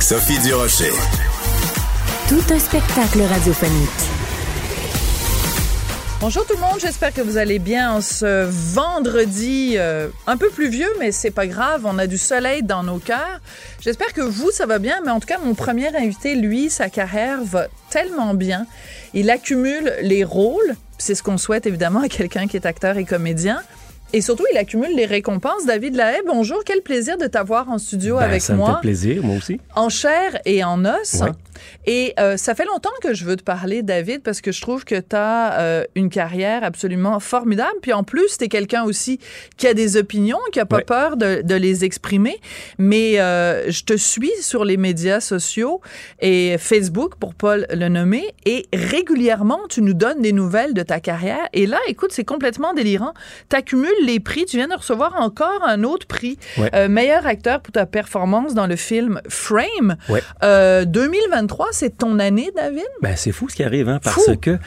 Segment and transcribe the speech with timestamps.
[0.00, 0.92] Sophie Durocher.
[2.28, 3.88] Tout un spectacle radiophonique.
[6.20, 10.48] Bonjour tout le monde, j'espère que vous allez bien en ce vendredi euh, un peu
[10.50, 13.40] pluvieux, mais c'est pas grave, on a du soleil dans nos cœurs.
[13.80, 16.88] J'espère que vous, ça va bien, mais en tout cas, mon premier invité, lui, sa
[16.88, 18.66] carrière va tellement bien.
[19.12, 23.04] Il accumule les rôles, c'est ce qu'on souhaite évidemment à quelqu'un qui est acteur et
[23.04, 23.60] comédien.
[24.12, 25.66] Et surtout, il accumule les récompenses.
[25.66, 28.68] David Lahaye, bonjour, quel plaisir de t'avoir en studio Ben, avec ça moi.
[28.70, 29.60] me fait plaisir, moi aussi.
[29.74, 31.20] En chair et en os.
[31.20, 31.30] Ouais.
[31.86, 34.84] Et euh, ça fait longtemps que je veux te parler, David, parce que je trouve
[34.84, 37.74] que tu as euh, une carrière absolument formidable.
[37.82, 39.18] Puis en plus, tu es quelqu'un aussi
[39.56, 40.84] qui a des opinions, qui a pas Ouais.
[40.84, 42.38] peur de, de les exprimer.
[42.78, 45.80] Mais euh, je te suis sur les médias sociaux
[46.20, 51.00] et Facebook, pour pas le nommer, et régulièrement, tu nous donnes des nouvelles de ta
[51.00, 51.48] carrière.
[51.54, 53.14] Et là, écoute, c'est complètement délirant.
[53.50, 54.44] Tu accumules les prix.
[54.46, 56.38] Tu viens de recevoir encore un autre prix.
[56.58, 56.70] Ouais.
[56.74, 59.96] Euh, meilleur acteur pour ta performance dans le film Frame.
[60.08, 60.22] Ouais.
[60.42, 62.84] Euh, 2023, c'est ton année, David?
[63.02, 64.36] Ben, c'est fou ce qui arrive, hein, parce Fou.
[64.36, 64.58] que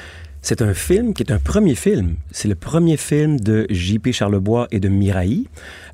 [0.42, 2.16] c'est un film qui est un premier film.
[2.32, 4.14] C'est le premier film de J.P.
[4.14, 5.48] Charlebois et de Mirail,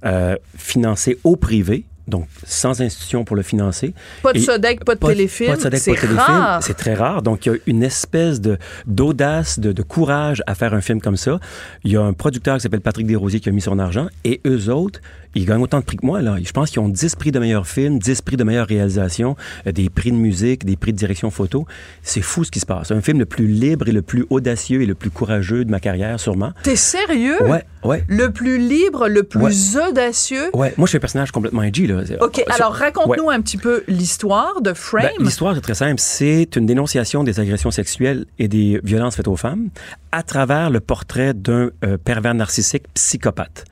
[0.06, 3.94] euh, financé au privé, donc sans institution pour le financer.
[4.22, 5.52] Pas de Sodec, pas de téléfilm.
[5.52, 6.20] Pas de Sodec, c'est pas de téléfilm.
[6.28, 6.64] rare.
[6.64, 7.22] C'est très rare.
[7.22, 11.02] Donc, il y a une espèce de d'audace, de, de courage à faire un film
[11.02, 11.40] comme ça.
[11.84, 14.08] Il y a un producteur qui s'appelle Patrick Desrosiers qui a mis son argent.
[14.24, 15.00] Et eux autres,
[15.38, 16.22] ils gagnent autant de prix que moi.
[16.22, 16.38] Là.
[16.42, 19.36] Je pense qu'ils ont 10 prix de meilleur film, 10 prix de meilleure réalisation,
[19.68, 21.66] euh, des prix de musique, des prix de direction photo.
[22.04, 22.92] C'est fou ce qui se passe.
[22.92, 25.80] Un film le plus libre et le plus audacieux et le plus courageux de ma
[25.82, 26.54] carrière, sûrement.
[26.64, 27.42] T'es sérieux?
[27.44, 28.04] Ouais, ouais.
[28.08, 30.52] Le plus libre, le plus audacieux?
[30.54, 31.95] Ouais, moi je suis un personnage complètement edgy là.
[32.22, 33.34] OK, alors raconte-nous Ouais.
[33.36, 35.10] un petit peu l'histoire de Frame.
[35.18, 35.96] Ben, L'histoire est très simple.
[36.00, 39.70] C'est une dénonciation des agressions sexuelles et des violences faites aux femmes
[40.12, 43.66] à travers le portrait d'un euh, pervers narcissique psychopathe.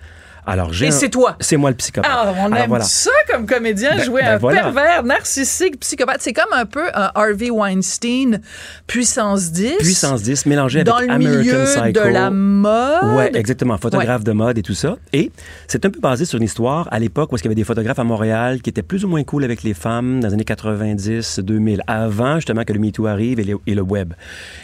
[0.46, 1.36] Alors, j'ai Et un- c'est toi.
[1.40, 2.12] C'est moi le psychopathe.
[2.14, 2.84] Ah, on Alors, aime voilà.
[2.84, 4.62] ça comme comédien, Ben- jouer ben un voilà.
[4.64, 6.22] pervers narcissique, psychopathe.
[6.22, 8.42] C'est comme un peu un Harvey Weinstein
[8.88, 9.78] puissance 10.
[9.80, 11.92] Puissance 10 mélangée dans avec le American milieu Psycho.
[11.92, 13.16] de la mode.
[13.16, 13.78] Ouais, exactement.
[13.78, 14.98] Photographe de mode et tout ça.
[15.14, 15.31] Et
[15.68, 18.00] c'est un peu basé sur une histoire à l'époque où il y avait des photographes
[18.00, 21.40] à Montréal qui étaient plus ou moins cool avec les femmes dans les années 90,
[21.40, 24.14] 2000, avant justement que le MeToo arrive et, le- et le web.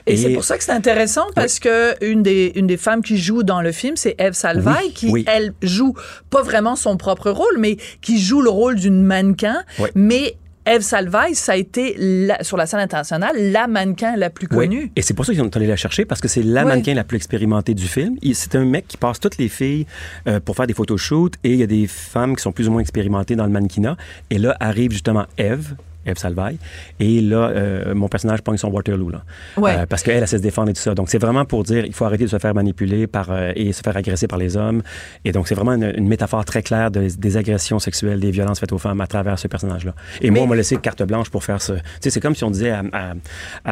[0.08, 3.18] Et, c'est pour ça que c'est intéressant parce que une des, une des femmes qui
[3.18, 5.26] joue dans le film, c'est Eve Salvaille, Oui, qui, oui.
[5.28, 5.94] elle, joue
[6.30, 9.64] pas vraiment son propre rôle, mais qui joue le rôle d'une mannequin.
[9.96, 10.36] Mais
[10.66, 14.58] Eve Salvaille, ça a été, la- sur la scène internationale, la mannequin la plus Oui.
[14.68, 14.92] connue.
[14.96, 17.04] Et c'est pour ça qu'ils sont allés la chercher, parce que c'est la mannequin la
[17.04, 18.18] plus expérimentée du film.
[18.22, 19.88] Il- C'est un mec qui passe toutes les filles
[20.28, 22.72] euh, pour faire des photoshoots, et il y a des femmes qui sont plus ou
[22.72, 23.98] moins expérimentées dans le mannequinat.
[24.30, 25.76] Et là arrive justement Eve.
[26.10, 26.58] Eve Salvaille.
[27.00, 29.24] Et là, euh, mon personnage pogne son Waterloo, là.
[29.58, 29.76] Ouais.
[29.80, 30.94] Euh, parce qu'elle, elle sait se défendre et tout ça.
[30.96, 33.72] Donc, c'est vraiment pour dire, il faut arrêter de se faire manipuler par, euh, et
[33.74, 34.82] se faire agresser par les hommes.
[35.26, 38.60] Et donc, c'est vraiment une, une métaphore très claire de- des agressions sexuelles, des violences
[38.60, 39.94] faites aux femmes à travers ce personnage-là.
[40.22, 41.74] Et Mais- moi, on m'a laissé carte blanche pour faire ce.
[41.74, 43.14] Tu sais, c'est comme si on disait à, à-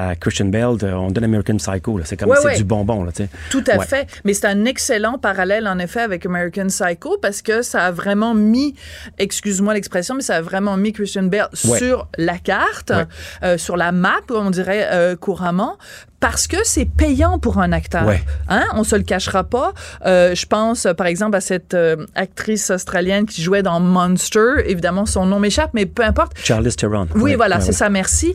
[0.09, 2.05] à Christian Bale, de- on donne American Psycho, là.
[2.05, 2.57] C'est comme, Ouais, c'est ouais.
[2.57, 3.29] du bonbon, là, tu sais.
[3.49, 4.07] Tout à fait.
[4.25, 8.33] Mais c'est un excellent parallèle, en effet, avec American Psycho parce que ça a vraiment
[8.33, 8.75] mis,
[9.17, 13.05] excuse-moi l'expression, mais ça a vraiment mis Christian Bale sur la carte, Ouais.
[13.43, 15.77] euh, sur la map, on dirait euh, couramment,
[16.19, 18.05] parce que c'est payant pour un acteur.
[18.05, 18.21] Ouais.
[18.49, 18.63] Hein?
[18.73, 19.73] On se le cachera pas.
[20.05, 24.63] Euh, je pense, par exemple, à cette euh, actrice australienne qui jouait dans Monster.
[24.65, 26.33] Évidemment, son nom m'échappe, mais peu importe.
[26.43, 27.07] Charlize Theron.
[27.15, 28.33] Oui, Ouais, voilà, ouais, c'est ça, merci.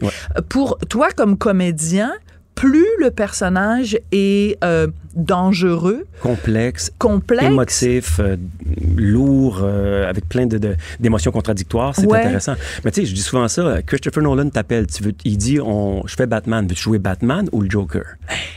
[0.48, 2.12] Pour toi, comme comédien,
[2.54, 7.44] plus le personnage est euh, dangereux, Complexe, complexe.
[7.44, 8.36] émotif, euh,
[8.96, 11.94] lourd, euh, avec plein de, de- d'émotions contradictoires.
[11.94, 12.20] C'est Ouais.
[12.20, 12.54] intéressant.
[12.84, 13.82] Mais tu sais, je dis souvent ça.
[13.82, 14.86] Christopher Nolan t'appelle.
[14.86, 16.66] Tu veux, il dit, on, je fais Batman.
[16.66, 18.04] Veux-tu jouer Batman ou le Joker?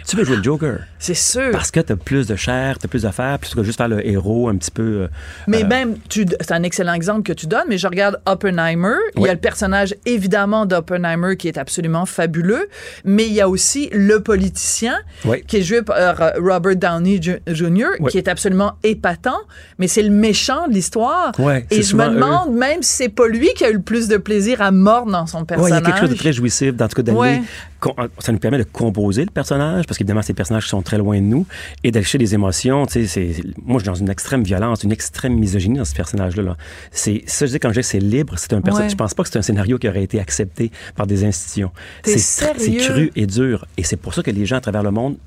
[0.07, 0.79] Tu veux jouer le Joker.
[0.99, 1.51] C'est sûr.
[1.51, 4.49] Parce que t'as plus de chair, t'as plus d'affaires, plutôt que juste faire le héros
[4.49, 5.07] un petit peu.
[5.47, 8.95] Mais même, tu, c'est un excellent exemple que tu donnes, mais je regarde Oppenheimer.
[9.17, 12.67] Il y a le personnage, évidemment, d'Oppenheimer qui est absolument fabuleux,
[13.03, 14.95] mais il y a aussi le politicien
[15.25, 15.43] Oui.
[15.47, 18.11] qui est joué par euh, Robert Downey Jr., Oui.
[18.11, 19.37] qui est absolument épatant,
[19.79, 21.31] mais c'est le méchant de l'histoire.
[21.71, 22.09] Et je me eux.
[22.13, 25.11] demande même si c'est pas lui qui a eu le plus de plaisir à mordre
[25.11, 25.71] dans son Ouais, il personnage.
[25.71, 27.17] y a quelque chose de très jouissif, dans tout cas d'aller.
[27.17, 27.41] Ouais.
[27.79, 31.17] con- Ça nous permet de composer le personnage, parce qu'évidemment, des personnages sont très loin
[31.17, 31.45] de nous,
[31.83, 32.85] et d'aller chercher des émotions.
[32.87, 35.93] Tu sais, c'est- moi, je suis dans une extrême violence, une extrême misogynie dans ce
[35.93, 36.43] personnage-là.
[36.43, 36.57] Là.
[36.91, 38.87] C'est ça, je dis quand je dis que c'est libre, c'est un personnage.
[38.87, 38.91] Ouais.
[38.91, 41.71] Je pense pas que c'est un scénario qui aurait été accepté par des institutions.
[42.03, 45.17] C'est cru et dur, et c'est pour ça que les gens à travers le monde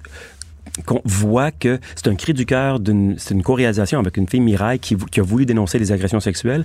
[0.86, 4.40] qu'on voit que c'est un cri du cœur d'une c'est une co-réalisation avec une fille
[4.40, 6.64] Mireille qui, a voulu dénoncer les agressions sexuelles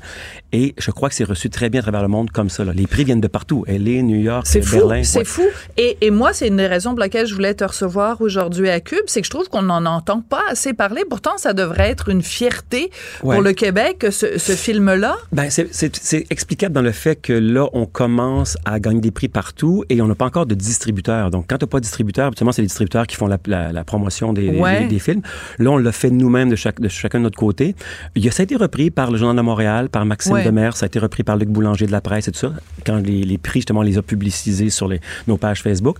[0.51, 2.73] et je crois que c'est reçu très bien à travers le monde comme ça là.
[2.73, 5.25] les prix viennent de partout LA New York C'est euh, Berlin c'est Ouais.
[5.25, 5.43] fou.
[5.77, 8.79] Et, et moi, c'est une des raisons pour laquelle je voulais te recevoir aujourd'hui à
[8.79, 11.03] Cube, c'est que je trouve qu'on n'en entend pas assez parler.
[11.09, 12.89] Pourtant, ça devrait être une fierté
[13.23, 13.35] Ouais.
[13.35, 15.15] pour le Québec, ce, ce film-là.
[15.31, 19.83] Ben, c'est- explicable dans le fait que là, on commence à gagner des prix partout
[19.89, 21.31] et on n'a pas encore de distributeur.
[21.31, 23.71] Donc, quand tu n'as pas de distributeur, habituellement, c'est les distributeurs qui font la, la-
[23.71, 24.81] la promotion des, Ouais.
[24.81, 25.21] des, des films.
[25.59, 27.75] Là, on l'a fait nous-mêmes de, chaque, de chacun de notre côté.
[28.15, 30.43] Il ça a été repris par le Journal de Montréal, par Maxime Ouais.
[30.43, 32.51] Demers, ça a été repris par Luc Boulanger de la presse et tout ça,
[32.85, 35.97] quand les, les prix, justement, on les a publicisés sur les, nos pages Facebook.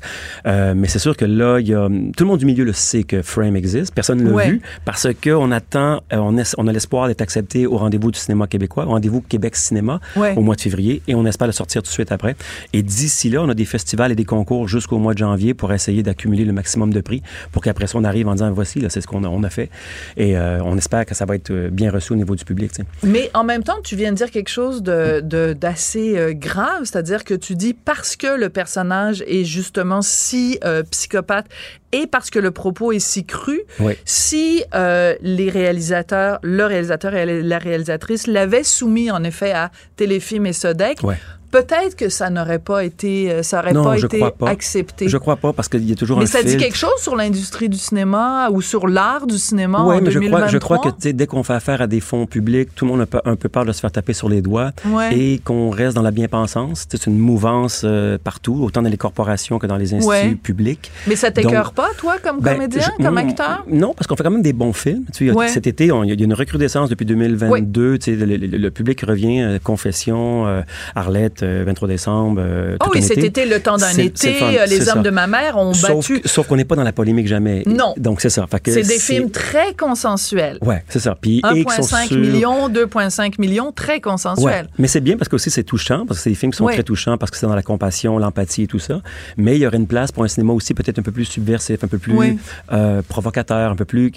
[0.48, 1.88] Euh, mais c'est sûr que là, il y a,
[2.18, 3.94] tout le monde du milieu le sait que Frame existe.
[3.94, 4.50] Personne ne l'a Ouais.
[4.50, 8.48] vu parce qu'on attend, euh, on, on a l'espoir d'être accepté au rendez-vous du cinéma
[8.48, 10.00] québécois, au rendez-vous Québec Cinéma
[10.36, 12.36] au mois de février et on espère le sortir tout de suite après.
[12.74, 15.72] Et d'ici là, on a des festivals et des concours jusqu'au mois de janvier pour
[15.74, 18.90] essayer d'accumuler le maximum de prix pour qu'après ça, on arrive en disant voici, là,
[18.90, 19.70] c'est ce qu'on a, on a fait.
[20.18, 22.72] Et euh, on espère que ça va être euh, bien reçu au niveau du public.
[23.04, 26.82] Mais en même temps, tu viens de dire quelque chose de, de- d'assez euh, grave,
[26.86, 31.48] c'est-à-dire que tu dis parce que le personnage est justement si euh, psychopathe
[31.92, 33.94] et parce que le propos est si cru, Oui.
[34.06, 40.46] si euh, les réalisateurs, le réalisateur et la réalisatrice l'avaient soumis en effet à Téléfilm
[40.46, 41.18] et Sodec, Ouais.
[41.54, 44.50] Peut-être que ça n'aurait pas été, euh, ça aurait Non, pas je été crois pas.
[44.50, 45.08] accepté.
[45.08, 47.16] Je crois pas parce qu'il y a toujours Mais un ça dit quelque chose sur
[47.16, 50.40] l'industrie du cinéma ou sur l'art du cinéma Oui, en mais je 2023?
[50.40, 53.02] crois, je crois que dès qu'on fait affaire à des fonds publics, tout le monde
[53.14, 55.16] a un peu peur de se faire taper sur les doigts Ouais.
[55.16, 56.86] et qu'on reste dans la bien-pensance.
[56.90, 60.36] C'est une mouvance euh, partout, autant dans les corporations que dans les instituts Ouais.
[60.36, 60.92] publics.
[61.08, 63.64] Mais ça t'écœure pas, toi, comme Ben, comédien, je- comme mm, acteur?
[63.72, 65.04] Non, parce qu'on fait quand même des bons films.
[65.14, 65.48] Tu sais, Ouais.
[65.50, 67.98] Cet été, il y a une recrudescence depuis 2022.
[68.00, 70.62] Tu sais, le, le- le public revient, euh, Confession, euh,
[70.96, 72.42] Arlette, euh, 23 décembre.
[72.44, 73.46] euh, Oh tout oui, cet été.
[73.46, 75.02] le temps d'un été, euh, les hommes ça.
[75.02, 76.22] de ma mère ont Sauf, battu.
[76.26, 77.64] sauf qu'on n'est pas dans la polémique jamais.
[77.66, 77.94] Non.
[77.98, 78.46] Donc, c'est ça.
[78.66, 80.58] C'est des films très consensuels.
[80.62, 81.16] Ouais, c'est ça.
[81.20, 84.00] Puis, et qui sont 1,5 sur- million, 2,5 millions, très Ouais.
[84.02, 84.68] consensuels.
[84.80, 86.66] Mais c'est bien parce que aussi c'est touchant, parce que c'est des films qui sont
[86.66, 86.74] Ouais.
[86.74, 89.02] très touchants, parce que c'est dans la compassion, l'empathie et tout ça.
[89.38, 91.84] Mais il y aurait une place pour un cinéma aussi peut-être un peu plus subversif,
[91.84, 92.38] un peu plus Ouais.
[92.72, 94.12] euh, provocateur, un peu plus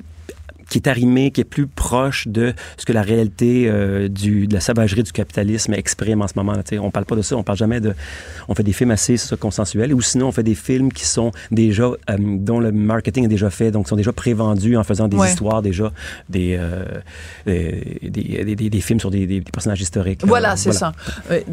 [0.69, 4.55] qui est arrimé, qui est plus proche de ce que la réalité euh, du, de
[4.55, 6.55] la sauvagerie du capitalisme exprime en ce moment.
[6.69, 6.79] Sais.
[6.79, 7.95] on parle pas de ça, on parle jamais de...
[8.49, 11.31] On fait des films assez ça, consensuels, ou sinon on fait des films qui sont
[11.51, 11.85] déjà...
[11.85, 15.17] euh, dont le marketing est déjà fait, donc qui sont déjà prévendus en faisant des
[15.17, 15.29] Ouais.
[15.29, 15.93] histoires déjà,
[16.29, 16.85] des, euh,
[17.47, 20.23] des, des, des- des- des films sur des, personnages historiques.
[20.27, 20.93] Voilà, c'est ça.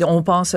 [0.05, 0.55] On pense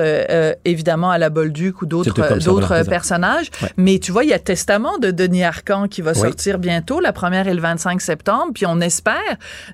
[0.65, 3.49] évidemment à la Bolduc ou d'autres d'autres personnages.
[3.61, 3.69] Ouais.
[3.77, 6.17] Mais tu vois, il y a Testament de Denis Arcand qui va Oui.
[6.19, 6.99] sortir bientôt.
[6.99, 8.46] La première est le 25 septembre.
[8.53, 9.15] Puis on espère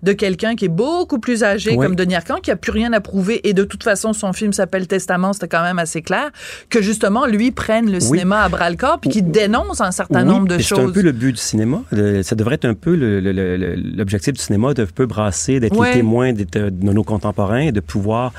[0.02, 1.86] de quelqu'un qui est beaucoup plus âgé Oui.
[1.86, 3.48] comme Denis Arcand, qui a plus rien à prouver.
[3.48, 5.34] Et de toute façon, son film s'appelle Testament.
[5.34, 6.30] C'était quand même assez clair
[6.70, 10.24] que justement, lui prenne le cinéma à bras le corps puis qu'il dénonce un certain
[10.24, 10.94] Oui, nombre de et C'est un choses.
[10.94, 11.82] peu le but du cinéma.
[11.92, 15.06] Le- ça devrait être un peu le- le- le- le- l'objectif du cinéma, de peu
[15.06, 18.34] brasser, d'être témoins d'être, euh, de nos contemporains de pouvoir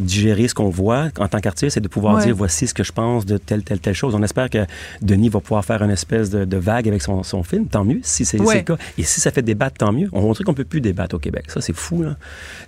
[0.00, 2.24] digérer ce qu'on voit en tant qu'artiste et de pouvoir Ouais.
[2.24, 4.14] dire voici ce que je pense de telle, telle, telle chose.
[4.14, 4.58] On espère que
[5.02, 7.66] Denis va pouvoir faire une espèce de, de vague avec son, son film.
[7.66, 8.56] Tant mieux si c'est c'est Ouais.
[8.56, 8.76] le cas.
[8.98, 10.08] Et si ça fait débattre, tant mieux.
[10.12, 11.44] On montre qu'on peut plus débattre au Québec.
[11.48, 12.04] Ça, c'est fou.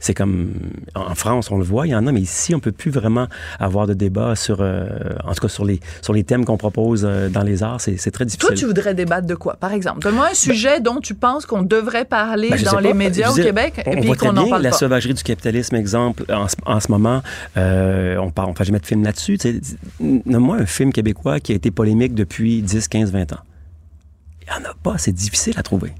[0.00, 0.52] C'est comme
[0.94, 3.26] en France, on le voit, il y en a, mais ici, on peut plus vraiment
[3.58, 4.86] avoir de débat sur, euh,
[5.24, 7.80] en tout cas, sur les, sur les thèmes qu'on propose euh, dans les arts.
[7.80, 8.46] C'est c'est très difficile.
[8.48, 10.00] Toi, tu voudrais débattre de quoi, par exemple?
[10.00, 12.94] Donne-moi un sujet dont tu penses qu'on devrait parler Ben, dans les pas.
[12.94, 14.76] médias au dire, Québec on et puis voit très qu'on n'en bien parle la pas.
[14.76, 17.05] sauvagerie du capitalisme, exemple, en, en ce moment.
[17.56, 19.38] Euh, on parle, on fait jamais de film là-dessus.
[20.00, 23.36] Nomme-moi un film québécois qui a été polémique depuis 10, 15, 20 ans.
[24.42, 24.98] Il n'y en a pas.
[24.98, 25.92] C'est difficile à trouver.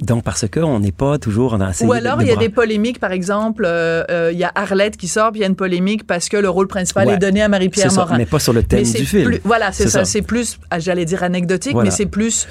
[0.00, 3.12] Donc, parce qu'on n'est pas toujours dans Ou alors, il y a des polémiques, par
[3.12, 6.06] exemple, euh, euh, il y a Arlette qui sort, puis il y a une polémique
[6.06, 8.16] parce que le rôle principal est donné à Marie-Pierre Morin.
[8.16, 9.38] mais pas sur le thème du film.
[9.44, 10.04] voilà, c'est ça.
[10.04, 12.48] C'est plus, ah, j'allais dire anecdotique, mais c'est plus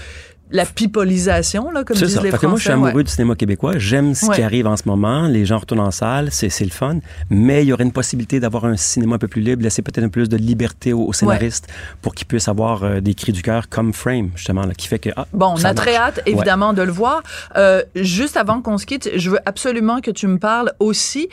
[0.51, 2.21] la pipolisation, là, comme disent ça.
[2.21, 2.41] les Français.
[2.41, 3.73] Que moi, je suis amoureux du cinéma québécois.
[3.77, 5.27] J'aime ce qui arrive en ce moment.
[5.27, 6.99] Les gens retournent en salle, c'est, le fun.
[7.29, 10.03] Mais il y aurait une possibilité d'avoir un cinéma un peu plus libre, laisser peut-être
[10.03, 11.67] un peu plus de liberté aux, scénaristes
[12.01, 14.99] pour qu'ils puissent avoir euh, des cris du cœur comme Frame, justement, là, qui fait
[14.99, 15.09] que.
[15.15, 17.21] Ah, bon, on a très hâte, évidemment, de le voir.
[17.55, 21.29] Euh, juste avant qu'on se quitte, je veux absolument que tu me parles aussi.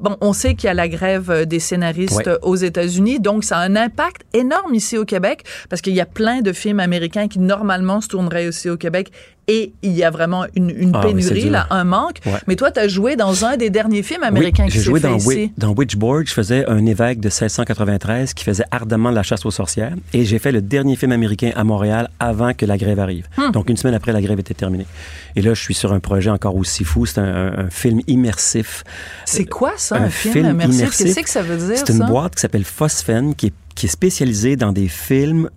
[0.00, 3.58] Bon, on sait qu'il y a la grève euh, des scénaristes aux États-Unis, donc ça
[3.58, 7.28] a un impact énorme ici au Québec parce qu'il y a plein de films américains
[7.28, 9.12] qui normalement se tourneraient aussi au Québec
[9.48, 12.18] et il y a vraiment une, une ah, pénurie, là, un manque.
[12.46, 15.16] Mais toi, tu as joué dans un des derniers films américains qui s'est fait dans
[15.16, 15.52] ici.
[15.58, 19.94] dans Witchboard, je faisais un évêque de 1693 qui faisait ardemment la chasse aux sorcières
[20.12, 23.26] et j'ai fait le dernier film américain à Montréal avant que la grève arrive.
[23.36, 23.50] Hmm.
[23.50, 24.86] Donc, une semaine après, la grève était terminée.
[25.34, 27.06] Et là, je suis sur un projet encore aussi fou.
[27.06, 28.84] C'est un, film immersif.
[29.24, 30.96] C'est quoi ça, un, film, immersif?
[30.96, 33.88] Qu'est-ce que ça veut dire, C'est une boîte qui s'appelle Phosphen qui est qui est
[33.88, 35.48] spécialisée dans des films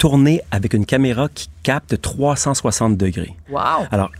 [0.00, 3.34] tourné avec une caméra qui capte 360 degrés.
[3.50, 3.84] Wow.
[3.92, 4.10] Alors,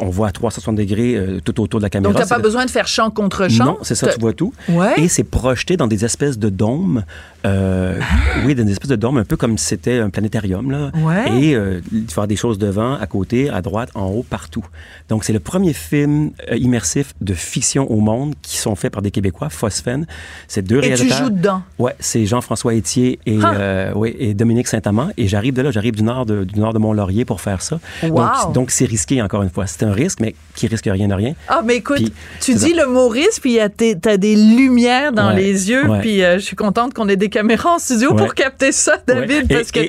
[0.00, 2.12] on voit à 360 degrés euh, tout autour de la caméra.
[2.12, 3.64] Donc, tu n'as pas besoin de faire champ contre champ?
[3.64, 4.52] Non, c'est ça, tu vois tout.
[4.68, 5.00] Ouais.
[5.00, 7.04] Et c'est projeté dans des espèces de dômes
[7.46, 7.98] euh,
[8.44, 10.70] oui, dans une espèce de dôme, un peu comme si c'était un planétarium.
[10.70, 10.90] Là.
[11.26, 14.64] Et euh, faire des choses devant, à côté, à droite, en haut, partout.
[15.08, 19.02] Donc, c'est le premier film euh, immersif de fiction au monde qui sont faits par
[19.02, 20.06] des Québécois, Phosphène.
[20.48, 21.62] C'est deux et tu joues dedans?
[21.78, 25.10] Ouais, c'est Jean-François Etier et, euh, ouais, et Dominique Saint-Amand.
[25.16, 27.80] Et j'arrive de là, j'arrive du nord de, du nord de Mont-Laurier pour faire ça.
[28.02, 28.52] Wow.
[28.52, 29.66] Donc, c'est risqué, encore une fois.
[29.66, 31.34] C'est un risque, mais qui risque rien de rien.
[31.48, 32.02] Ah, mais écoute,
[32.40, 36.38] tu dis le mot risque, puis tu as des lumières dans les yeux, puis je
[36.38, 39.80] suis contente qu'on ait des caméras en studio pour capter ça, David, parce que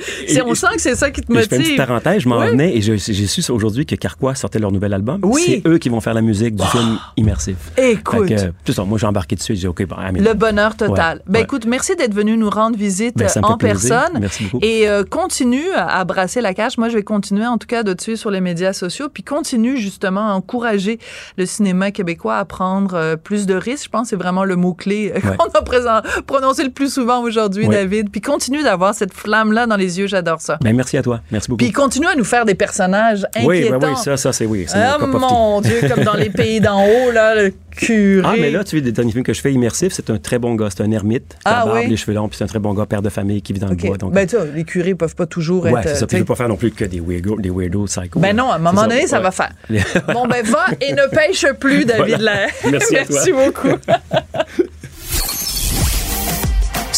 [0.43, 1.43] on sent que c'est ça qui te motive.
[1.43, 4.59] Je fais une petite parenthèse, je m'en venais et j'ai su aujourd'hui que Carquois sortait
[4.59, 5.19] leur nouvel album.
[5.23, 5.43] Oui.
[5.45, 7.13] C'est eux qui vont faire la musique du film ah.
[7.17, 7.57] immersif.
[7.77, 8.33] Écoute.
[8.65, 11.21] tout ça, moi j'ai embarqué dessus, j'ai dit OK, bon, Le bonheur total.
[11.27, 14.17] Ben écoute, merci d'être venu nous rendre visite ben, en personne.
[14.19, 14.65] Merci beaucoup.
[14.65, 16.77] Et euh, continue à brasser la cage.
[16.77, 19.23] Moi, je vais continuer en tout cas de te suivre sur les médias sociaux, puis
[19.23, 20.99] continue justement à encourager
[21.37, 23.85] le cinéma québécois à prendre euh, plus de risques.
[23.85, 28.09] Je pense que c'est vraiment le mot-clé qu'on a prononcé le plus souvent aujourd'hui, David.
[28.09, 30.07] Puis continue d'avoir cette flamme-là dans les yeux.
[30.07, 30.57] J'adore ça.
[30.61, 31.21] Ben, merci à toi.
[31.31, 31.63] Merci beaucoup.
[31.63, 33.47] Puis continue à nous faire des personnages inquiétants.
[33.47, 34.65] Oui, ben oui, ça, ça c'est oui.
[34.75, 38.27] Oh mon Dieu, comme dans les pays d'en haut, là, le curé.
[38.27, 40.39] Ah, mais là, tu vois, des derniers films que je fais immersifs, c'est un très
[40.39, 40.69] bon gars.
[40.69, 41.37] C'est un ermite.
[41.45, 41.89] Ah, barbe, oui.
[41.89, 43.69] les cheveux longs, puis c'est un très bon gars, père de famille qui vit dans
[43.69, 43.97] le bois.
[43.97, 45.89] Donc, ben, tu les curés peuvent pas toujours ouais, être.
[45.89, 46.07] c'est ça.
[46.07, 48.19] Puis je veux pas faire non plus que des weirdos, des weirdos psycho.
[48.19, 49.51] Ben non, à un moment donné, ça, va faire.
[50.13, 52.47] bon, ben, va et ne pêche plus, David voilà.
[52.69, 52.93] Merci.
[52.93, 53.69] Merci beaucoup.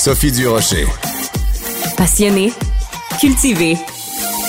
[0.06, 0.86] Sophie Durocher.
[1.98, 2.54] Passionnée,
[3.20, 3.76] cultivée,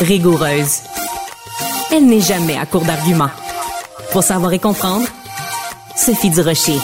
[0.01, 0.83] rigoureuse.
[1.91, 3.31] Elle n'est jamais à court d'arguments.
[4.13, 5.09] Pour savoir et comprendre,
[5.97, 6.77] Sophie Durocher.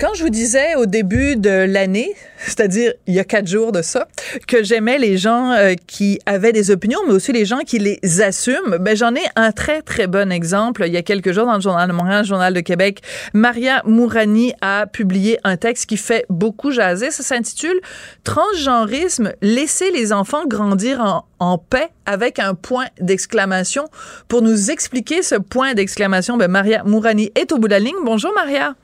[0.00, 2.14] Quand je vous disais au début de l'année,
[2.50, 4.08] c'est-à-dire il y a quatre jours de ça,
[4.46, 8.20] que j'aimais les gens euh, qui avaient des opinions, mais aussi les gens qui les
[8.20, 8.78] assument.
[8.80, 10.84] Ben j'en ai un très très bon exemple.
[10.86, 13.00] Il y a quelques jours dans le journal de Montréal, le journal de Québec,
[13.32, 17.10] Maria Mourani a publié un texte qui fait beaucoup jaser.
[17.10, 17.80] Ça s'intitule
[18.24, 23.84] Transgenrisme, laisser les enfants grandir en, en paix avec un point d'exclamation.
[24.28, 27.96] Pour nous expliquer ce point d'exclamation, ben Maria Mourani est au bout de la ligne.
[28.04, 28.74] Bonjour Maria.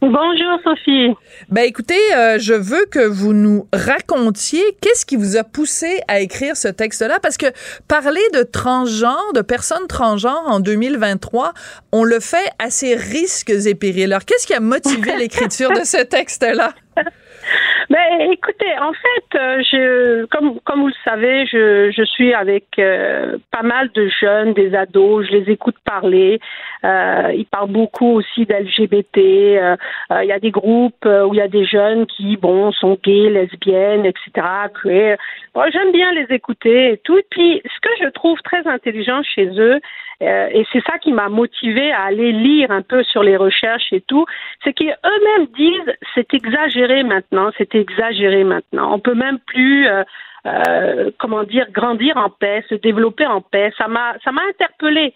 [0.00, 1.12] Bonjour Sophie.
[1.48, 6.20] Ben écoutez, euh, je veux que vous nous racontiez qu'est-ce qui vous a poussé à
[6.20, 7.18] écrire ce texte-là?
[7.20, 7.46] Parce que
[7.88, 11.52] parler de transgenre, de personnes transgenres en 2023,
[11.90, 14.04] on le fait à ses risques et périls.
[14.04, 16.74] Alors qu'est-ce qui a motivé l'écriture de ce texte-là?
[17.90, 22.66] Ben, écoutez, en fait, euh, je, comme, comme vous le savez, je, je suis avec
[22.78, 26.38] euh, pas mal de jeunes, des ados, je les écoute parler.
[26.84, 29.16] Euh, ils parlent beaucoup aussi d'LGBT.
[29.16, 29.76] Euh,
[30.22, 33.30] il y a des groupes où il y a des jeunes qui, bon, sont gays,
[33.30, 34.46] lesbiennes, etc..
[35.54, 37.16] Bon, J'aime bien les écouter et tout.
[37.16, 39.80] Et puis, ce que je trouve très intelligent chez eux,
[40.22, 43.92] euh, et c'est ça qui m'a motivé à aller lire un peu sur les recherches
[43.92, 44.26] et tout,
[44.64, 48.92] c'est qu'eux-mêmes disent c'est exagéré maintenant, c'est exagéré maintenant.
[48.92, 50.02] On peut même plus euh,
[50.46, 53.72] euh, comment dire grandir en paix, se développer en paix.
[53.78, 55.14] Ça m'a ça m'a interpellé.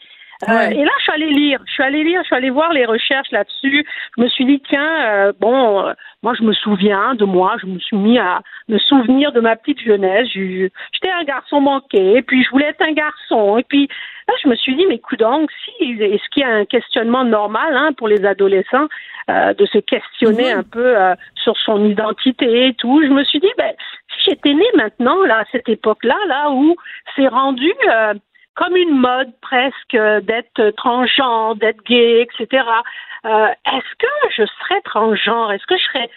[0.48, 2.72] Euh, et là, je suis allée lire, je suis allée lire, je suis allée voir
[2.72, 3.86] les recherches là-dessus.
[4.16, 7.66] Je me suis dit, tiens, euh, bon, euh, moi, je me souviens de moi, je
[7.66, 10.28] me suis mis à me souvenir de ma petite jeunesse.
[10.32, 13.58] J'étais un garçon manqué, puis je voulais être un garçon.
[13.58, 13.88] Et puis
[14.26, 17.76] là, je me suis dit, mais donc, si, est-ce qu'il y a un questionnement normal
[17.76, 18.88] hein, pour les adolescents
[19.28, 20.60] de se questionner mhm.
[20.60, 20.96] un peu
[21.36, 23.02] sur son identité et tout?
[23.04, 23.72] Je me suis dit, ben,
[24.08, 26.76] si j'étais née maintenant, là, à cette époque-là, là où
[27.14, 27.70] c'est rendu
[28.54, 32.64] comme une mode presque d'être transgenre, d'être gay, etc.
[33.24, 35.52] Euh, est-ce que je serais transgenre?
[35.52, 36.10] Est-ce que je serais,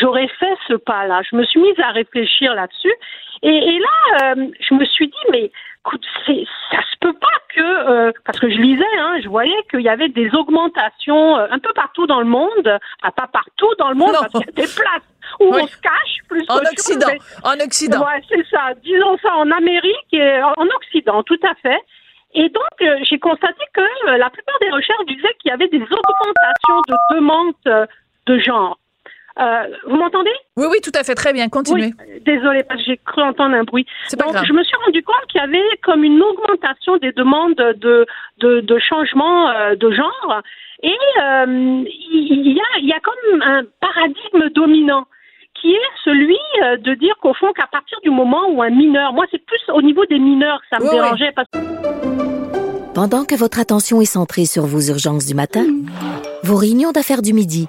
[0.00, 1.22] j'aurais fait ce pas-là?
[1.30, 2.94] Je me suis mise à réfléchir là-dessus,
[3.42, 5.50] et, là, euh, je me suis dit, mais
[5.86, 9.80] écoute, ça se peut pas que, euh, parce que je lisais, hein, je voyais qu'il
[9.80, 13.88] y avait des augmentations euh, un peu partout dans le monde, enfin, pas partout dans
[13.88, 15.06] le monde, parce qu'il y a des places
[15.40, 17.06] où on se cache plus en Occident.
[17.44, 18.00] en Occident.
[18.00, 18.74] Ouais, c'est ça.
[18.82, 21.80] Disons ça en Amérique et en Occident, tout à fait.
[22.34, 25.82] Et donc, euh, j'ai constaté que la plupart des recherches disaient qu'il y avait des
[25.82, 27.88] augmentations de demandes
[28.26, 28.78] de genre.
[29.38, 30.30] Euh, vous m'entendez?
[30.56, 31.48] Oui, oui, tout à fait, très bien.
[31.48, 31.92] Continuez.
[31.98, 33.86] Oui, désolée, parce que j'ai cru entendre un bruit.
[34.18, 38.06] Donc, je me suis rendu compte qu'il y avait comme une augmentation des demandes de,
[38.38, 40.42] de, de changement euh, de genre.
[40.82, 40.88] Et
[41.22, 45.04] euh, il, y a, il y a comme un paradigme dominant
[45.60, 49.24] qui est celui de dire qu'au fond, qu'à partir du moment où un mineur, moi
[49.30, 51.32] c'est plus au niveau des mineurs que ça me dérangeait.
[51.34, 51.48] Parce...
[52.94, 55.64] Pendant que votre attention est centrée sur vos urgences du matin,
[56.42, 57.68] vos réunions d'affaires du midi,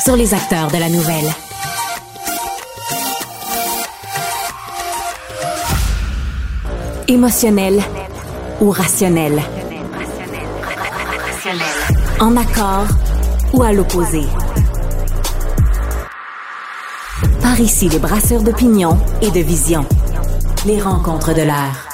[0.00, 1.32] sur les acteurs de la nouvelle.
[7.08, 7.82] Émotionnel
[8.60, 9.42] ou rationnel?
[12.20, 12.86] En accord
[13.52, 14.22] ou à l'opposé?
[17.42, 19.84] Par ici, les brasseurs d'opinion et de vision.
[20.64, 21.91] Les rencontres de l'air.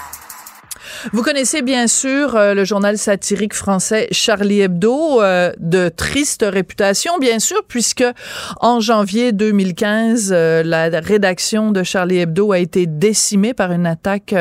[1.13, 7.19] Vous connaissez bien sûr euh, le journal satirique français Charlie Hebdo, euh, de triste réputation,
[7.19, 8.05] bien sûr, puisque
[8.61, 14.35] en janvier 2015, euh, la rédaction de Charlie Hebdo a été décimée par une attaque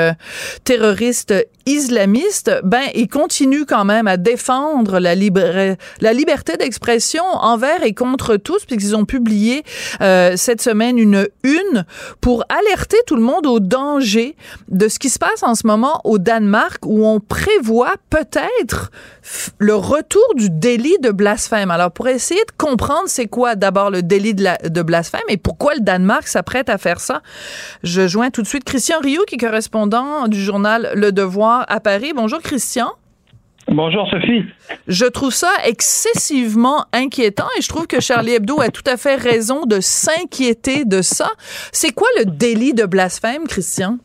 [0.63, 1.33] terroriste
[1.65, 8.37] islamiste, ben, ils continuent quand même à défendre la, la liberté d'expression envers et contre
[8.37, 9.63] tous, puisqu'ils ont publié
[9.99, 11.85] cette semaine une une
[12.21, 14.35] pour alerter tout le monde au danger
[14.69, 16.46] de ce qui se passe en ce moment au Danemark
[16.85, 18.91] où on prévoit peut-être
[19.59, 21.71] le retour du délit de blasphème.
[21.71, 25.81] Alors, pour essayer de comprendre c'est quoi d'abord le délit de, blasphème et pourquoi le
[25.81, 27.21] Danemark s'apprête à faire ça,
[27.83, 31.79] je joins tout de suite Christian Rioux, qui est correspondant du journal Le Devoir à
[31.79, 32.13] Paris.
[32.15, 32.91] Bonjour, Christian.
[33.69, 34.45] Bonjour Sophie.
[34.87, 39.15] Je trouve ça excessivement inquiétant et je trouve que Charlie Hebdo a tout à fait
[39.15, 41.29] raison de s'inquiéter de ça.
[41.73, 43.97] C'est quoi le délit de blasphème, Christian?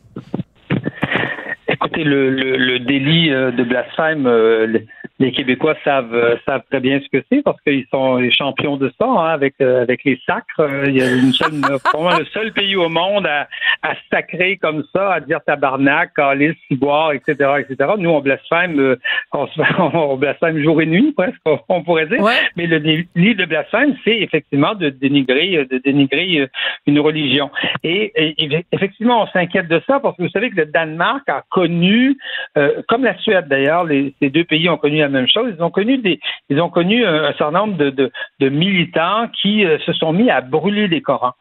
[1.93, 4.79] Écoutez, le, le, le délit euh, de blasphème, euh,
[5.19, 8.77] les Québécois savent, euh, savent très bien ce que c'est parce qu'ils sont les champions
[8.77, 10.59] de ça hein, avec euh, avec les sacres.
[10.59, 11.53] Euh, il y a une seule,
[12.19, 13.47] le seul pays au monde à,
[13.83, 17.91] à sacrer comme ça, à dire tabarnak, calice, ciboire, etc., etc.
[17.99, 18.97] Nous, on blasphème,
[19.33, 19.47] on,
[19.93, 22.23] on, blasphème jour et nuit presque, on pourrait dire.
[22.55, 26.49] Mais le délit de blasphème, c'est effectivement de dénigrer, de dénigrer
[26.87, 27.51] une religion.
[27.83, 31.43] Et, et effectivement, on s'inquiète de ça parce que vous savez que le Danemark a
[31.49, 32.17] connu,
[32.87, 33.87] comme la Suède d'ailleurs,
[34.19, 35.53] ces deux pays ont connu la même chose.
[35.57, 36.01] Ils ont connu
[36.69, 41.33] connu un, certain nombre de militants qui euh, se sont mis à brûler des Corans.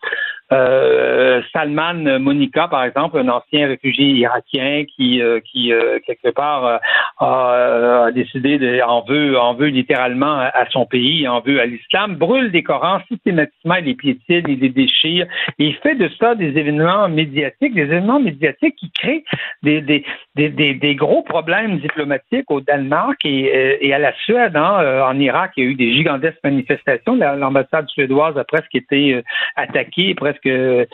[0.52, 6.80] Euh, Salman Monica, par exemple, un ancien réfugié irakien qui, euh, qui euh, quelque part
[7.18, 12.16] a, décidé de, en veut, en veut littéralement à son pays, en veut à l'islam,
[12.16, 15.26] brûle des Corans systématiquement, il les piétine, il les déchire,
[15.58, 19.24] et il fait de ça des événements médiatiques, des événements médiatiques qui créent
[19.62, 24.56] des, des, des, des, gros problèmes diplomatiques au Danemark et, et à la Suède.
[24.56, 27.16] Hein, en Irak, il y a eu des gigantesques manifestations.
[27.16, 29.22] L'ambassade suédoise a presque été
[29.56, 30.86] attaquée, presque euh,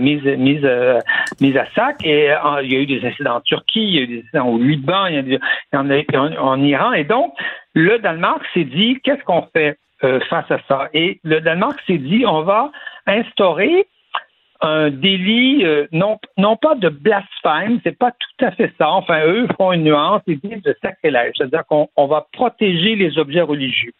[0.00, 0.98] mise, mise, euh,
[1.40, 1.96] mise à sac.
[2.04, 4.18] Et euh, il y a eu des incidents en Turquie, il y a eu des
[4.20, 5.32] incidents au Liban, il
[5.72, 6.92] y, en a en, Iran.
[6.92, 7.32] Et donc,
[7.74, 10.88] le Danemark s'est dit, qu'est-ce qu'on fait face à ça?
[10.92, 12.70] Et le Danemark s'est dit, on va
[13.06, 13.86] instaurer
[14.60, 18.90] un délit, non, non pas de blasphème, c'est pas tout à fait ça.
[18.90, 23.42] Enfin, eux font une nuance, ils disent de sacrilège, c'est-à-dire qu'on va protéger les objets
[23.42, 23.92] religieux.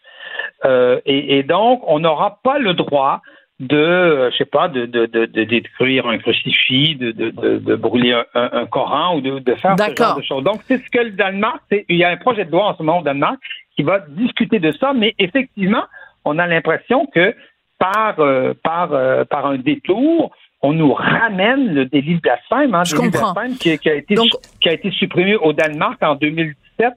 [0.64, 3.22] et, donc, on n'aura pas le droit
[3.58, 7.74] de, euh, je sais pas, de, de, de, de détruire un crucifix, de, de, de,
[7.76, 10.44] brûler un, un, Coran ou de, de faire ce genre de choses.
[10.44, 12.82] Donc, c'est ce que le Danemark, il y a un projet de loi en ce
[12.82, 13.38] moment au Danemark
[13.74, 15.84] qui va discuter de ça, mais effectivement,
[16.24, 17.34] on a l'impression que
[17.78, 22.82] par, euh, par, euh, par un détour, on nous ramène le délit de blasphème, hein,
[22.82, 26.14] délit de blasphème qui, qui a été, Donc- qui a été supprimé au Danemark en
[26.14, 26.92] 2017,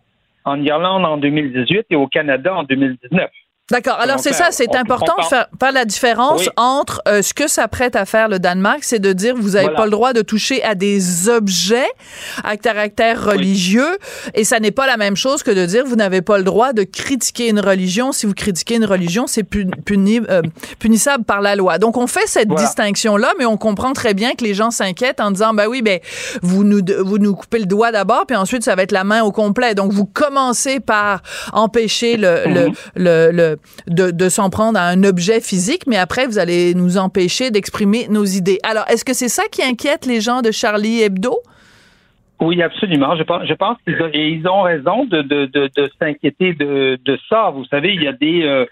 [0.46, 3.30] en Irlande en 2018 et au Canada en 2019.
[3.72, 3.98] D'accord.
[4.00, 6.50] Alors, c'est euh, ça, c'est on- important de faire, faire la différence Oui.
[6.58, 9.78] entre euh, ce que s'apprête à faire le Danemark, c'est de dire vous n'avez Voilà.
[9.78, 11.88] pas le droit de toucher à des objets
[12.44, 13.98] à caractère religieux,
[14.34, 16.74] et ça n'est pas la même chose que de dire vous n'avez pas le droit
[16.74, 18.12] de critiquer une religion.
[18.12, 20.42] Si vous critiquez une religion, c'est puni- euh,
[20.80, 21.78] punissable par la loi.
[21.78, 22.64] Donc, on fait cette Voilà.
[22.66, 26.00] distinction-là, mais on comprend très bien que les gens s'inquiètent en disant, ben oui, ben,
[26.42, 29.22] vous nous, vous nous coupez le doigt d'abord, puis ensuite, ça va être la main
[29.24, 29.76] au complet.
[29.76, 31.22] Donc, vous commencez par
[31.54, 32.74] empêcher le, le, Mhm.
[32.96, 37.52] le, le- de, s'en prendre à un objet physique, mais après, vous allez nous empêcher
[37.52, 38.60] d'exprimer nos idées.
[38.64, 41.40] Alors, est-ce que c'est ça qui inquiète les gens de Charlie Hebdo?
[42.42, 43.18] Oui, absolument.
[43.18, 47.50] Je pense, qu'ils ont, raison de, s'inquiéter de, de ça.
[47.50, 48.66] Vous savez, il y a des euh,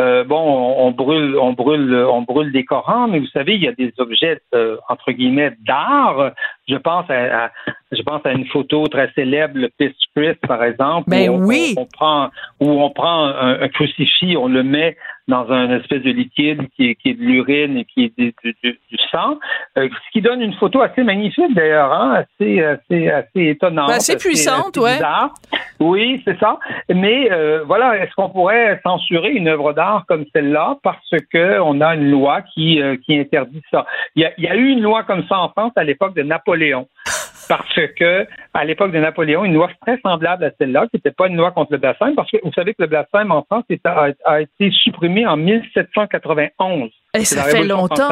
[0.00, 3.62] euh, bon, on, on brûle, on brûle, on brûle des Corans, mais vous savez, il
[3.62, 6.32] y a des objets euh, entre guillemets d'art.
[6.68, 7.50] Je pense à, à-
[7.90, 11.10] je pense à une photo très célèbre, le Peace Christ, par exemple.
[11.10, 11.74] Ben où on, oui.
[11.76, 14.96] on, on prend, où on prend un, un crucifix, on le met
[15.28, 18.34] dans un espèce de liquide qui est, qui est de l'urine et qui est du,
[18.44, 18.78] du- du-
[19.10, 19.38] sang,
[19.78, 23.94] euh, ce qui donne une photo assez magnifique d'ailleurs, hein, assez, assez, assez étonnante, Ben,
[23.96, 24.94] assez puissante, ouais.
[24.94, 25.34] bizarre.
[25.80, 26.58] Oui, c'est ça.
[26.88, 31.80] Mais euh, voilà, est-ce qu'on pourrait censurer une œuvre d'art comme celle-là parce que on
[31.80, 33.84] a une loi qui euh, qui interdit ça?
[34.16, 36.14] Il y, a, il y a eu une loi comme ça en France à l'époque
[36.14, 36.88] de Napoléon.
[37.52, 41.26] Parce que, à l'époque de Napoléon, une loi très semblable à celle-là, qui n'était pas
[41.28, 44.06] une loi contre le blasphème, parce que vous savez que le blasphème en France a,
[44.24, 46.90] a été supprimé en 1791.
[47.14, 48.08] Eh, ça fait longtemps.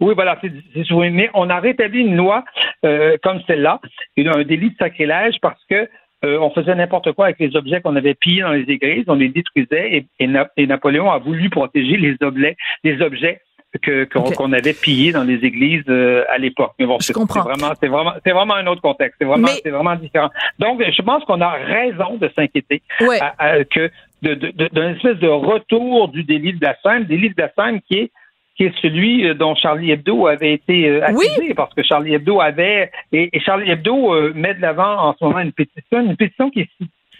[0.00, 1.10] Oui, voilà, c'est supprimé.
[1.10, 2.44] Mais on a rétabli une loi
[2.84, 3.80] euh, comme celle-là,
[4.18, 5.88] un délit de sacrilège, parce que
[6.24, 9.14] euh, on faisait n'importe quoi avec les objets qu'on avait pillés dans les églises, on
[9.14, 13.40] les détruisait, et, et Na- et Napoléon a voulu protéger les objets, les objets
[13.82, 16.72] que qu'on avait pillés dans les églises euh, à l'époque.
[16.78, 19.16] Mais bon, Je c'est vraiment, c'est vraiment, c'est vraiment un autre contexte.
[19.18, 20.30] C'est vraiment, Mais- c'est vraiment différent.
[20.58, 23.20] Donc, je pense qu'on a raison de s'inquiéter Ouais.
[23.20, 23.90] à- à- que
[24.22, 27.94] de- de- de- d'un espèce de retour du délit de blasphème, délit de blasphème qui
[27.98, 28.10] est
[28.56, 31.26] qui est celui euh, dont Charlie Hebdo avait été euh, Oui.
[31.28, 35.12] accusé, parce que Charlie Hebdo avait et, et Charlie Hebdo euh, met de l'avant en
[35.18, 36.60] ce moment une pétition, une pétition qui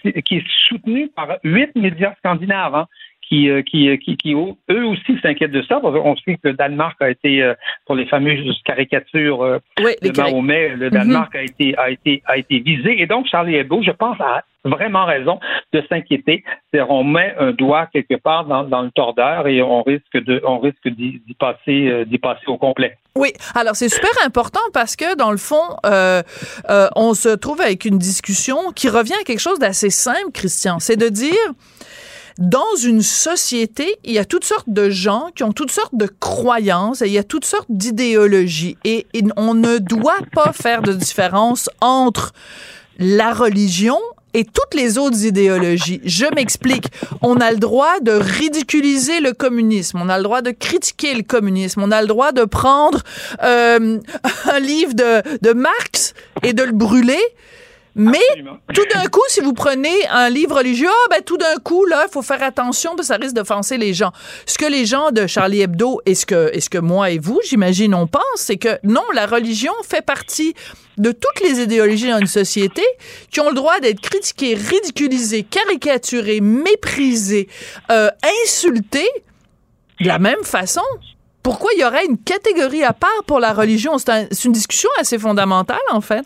[0.04, 2.76] est, qui est soutenue par huit médias scandinaves.
[2.76, 2.86] hein,
[3.28, 5.80] qui, euh, qui, euh, qui, qui, eux aussi s'inquiètent de ça.
[5.80, 7.54] Qu'on sait que le Danemark a été, euh,
[7.86, 12.22] pour les fameuses caricatures euh, Oui, de cari- Mahomet, le Danemark a été a été
[12.26, 15.38] a été visé et donc Charlie Hebdo, je pense, a vraiment raison
[15.74, 16.42] de s'inquiéter.
[16.70, 20.40] C'est-à-dire, on met un doigt quelque part dans, dans le tordeur et on risque de
[20.44, 22.96] on risque d'y passer euh, d'y passer au complet.
[23.16, 26.22] Oui, alors c'est super important parce que dans le fond, euh,
[26.70, 30.78] euh, on se trouve avec une discussion qui revient à quelque chose d'assez simple, Christian.
[30.80, 31.36] C'est de dire,
[32.38, 36.06] dans une société, il y a toutes sortes de gens qui ont toutes sortes de
[36.06, 40.92] croyances et il y a toutes sortes d'idéologies et, on ne doit pas faire de
[40.92, 42.32] différence entre
[42.98, 43.98] la religion
[44.34, 46.00] et toutes les autres idéologies.
[46.04, 46.86] Je m'explique.
[47.22, 50.00] On a le droit de ridiculiser le communisme.
[50.02, 51.82] On a le droit de critiquer le communisme.
[51.82, 53.00] On a le droit de prendre
[53.44, 54.00] euh,
[54.52, 57.20] un livre de Marx et de le brûler.
[57.96, 58.58] Mais Absolument.
[58.74, 62.06] tout d'un coup, si vous prenez un livre religieux, ah, ben, tout d'un coup, là,
[62.08, 64.10] il faut faire attention parce que ça risque d'offenser les gens.
[64.46, 67.18] Ce que les gens de Charlie Hebdo et ce que, et ce que moi et
[67.18, 70.54] vous, j'imagine, on pense, c'est que non, la religion fait partie
[70.98, 72.82] de toutes les idéologies dans une société
[73.30, 77.48] qui ont le droit d'être critiquées, ridiculisées, caricaturées, méprisées,
[77.92, 78.10] euh,
[78.44, 79.08] insultées
[80.00, 80.82] de la même façon.
[81.44, 83.98] Pourquoi il y aurait une catégorie à part pour la religion?
[83.98, 86.24] C'est un- c'est une discussion assez fondamentale, en fait.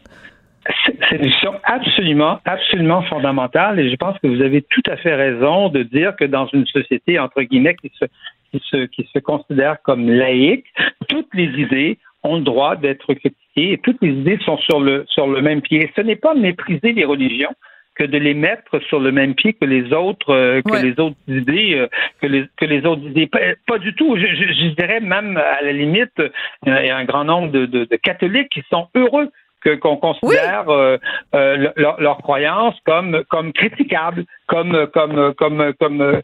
[0.87, 5.15] C'est une question absolument, absolument fondamentale et je pense que vous avez tout à fait
[5.15, 8.05] raison de dire que dans une société, entre guillemets, qui se,
[8.53, 10.67] qui se, qui se considère comme laïque,
[11.09, 15.05] toutes les idées ont le droit d'être critiquées et toutes les idées sont sur le,
[15.09, 15.91] sur le même pied.
[15.97, 17.55] Ce n'est pas mépriser les religions
[17.95, 20.83] que de les mettre sur le même pied que les autres euh, que Ouais.
[20.83, 21.89] les autres idées euh,
[22.21, 25.37] que les que les autres idées pas, pas du tout je, je, je dirais même
[25.37, 26.29] à la limite euh,
[26.65, 29.31] il y a un grand nombre de, de, de catholiques qui sont heureux
[29.62, 30.97] que qu'on considère euh,
[31.35, 36.21] euh, le- leur, leur croyance comme comme critiquable, comme comme comme comme euh,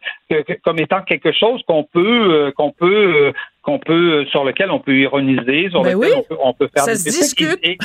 [0.65, 4.79] comme étant quelque chose qu'on peut euh, qu'on peut euh, qu'on peut sur lequel on
[4.79, 6.17] peut ironiser, sur Ben lequel oui.
[6.19, 7.59] on peut, on peut faire Ça des critiques.
[7.63, 7.79] Et,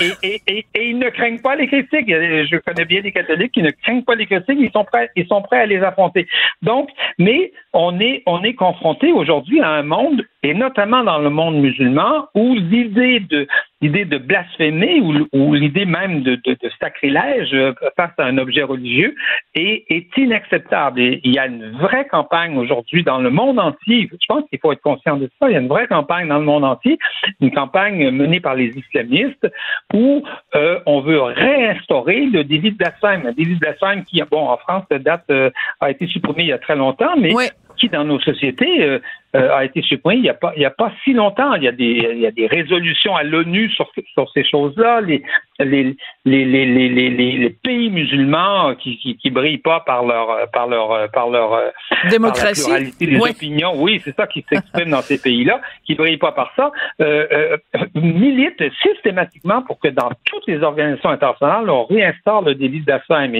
[0.47, 2.09] et, et, ils ne craignent pas les critiques.
[2.09, 4.57] Je connais bien des catholiques qui ne craignent pas les critiques.
[4.59, 6.27] Ils sont prêts ils sont prêts à les affronter.
[6.61, 11.29] Donc, mais on est on est confronté aujourd'hui à un monde et notamment dans le
[11.29, 13.47] monde musulman où l'idée de
[13.81, 18.37] l'idée de blasphémer ou, ou l'idée même de, de, de, sacrilège euh, face à un
[18.37, 19.15] objet religieux
[19.55, 20.99] est, est inacceptable.
[20.99, 24.09] Et il y a une vraie campagne aujourd'hui dans le monde entier.
[24.11, 25.49] Je pense qu'il faut être conscient de ça.
[25.49, 26.97] Il y a une vraie campagne dans le monde entier,
[27.39, 29.47] une campagne menée par les islamistes
[29.93, 30.23] où
[30.55, 33.25] euh, on veut réinstaurer le délit de blasphème.
[33.25, 36.53] Un délit de blasphème qui, bon, en France, date euh, a été supprimé il y
[36.53, 37.33] a très longtemps, mais
[37.79, 38.99] qui dans nos sociétés euh,
[39.35, 41.53] euh, a été supprimé il n'y a pas il y a pas si longtemps.
[41.55, 45.01] Il y a des il y a des résolutions à l'ONU sur sur ces choses-là.
[45.01, 45.23] Les
[45.59, 50.49] les les les les les, les pays musulmans qui, qui qui brillent pas par leur
[50.51, 51.71] par leur par leur
[52.09, 53.73] démocratie, par la pluralité des opinions.
[53.75, 57.57] Oui, c'est ça qui s'exprime dans ces pays-là, qui brillent pas par ça, euh, euh,
[57.95, 63.35] militent systématiquement pour que dans toutes les organisations internationales, on réinstaure le délit de blasphème.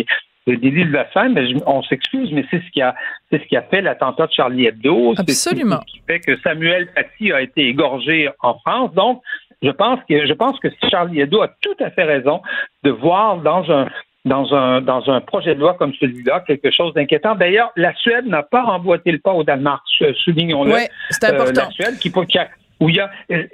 [0.50, 2.96] Le délit de blasphème, mais on s'excuse, mais c'est ce qui a,
[3.32, 5.14] c'est ce qui a fait l'attentat de Charlie Hebdo.
[5.18, 5.80] Absolument.
[5.86, 8.94] C'est ce qui fait que Samuel Paty a été égorgé en France.
[8.94, 9.22] Donc,
[9.62, 12.42] je pense que, je pense que Charlie Hebdo a tout à fait raison
[12.84, 13.88] de voir dans un,
[14.26, 17.36] dans un, dans un projet de loi comme celui-là quelque chose d'inquiétant.
[17.36, 19.84] D'ailleurs, la Suède n'a pas emboîté le pas au Danemark,
[20.24, 20.74] soulignons-le.
[20.74, 21.62] Oui, c'est important.
[21.62, 22.48] Euh, la Suède qui, qui a,
[22.80, 23.12] où il y a,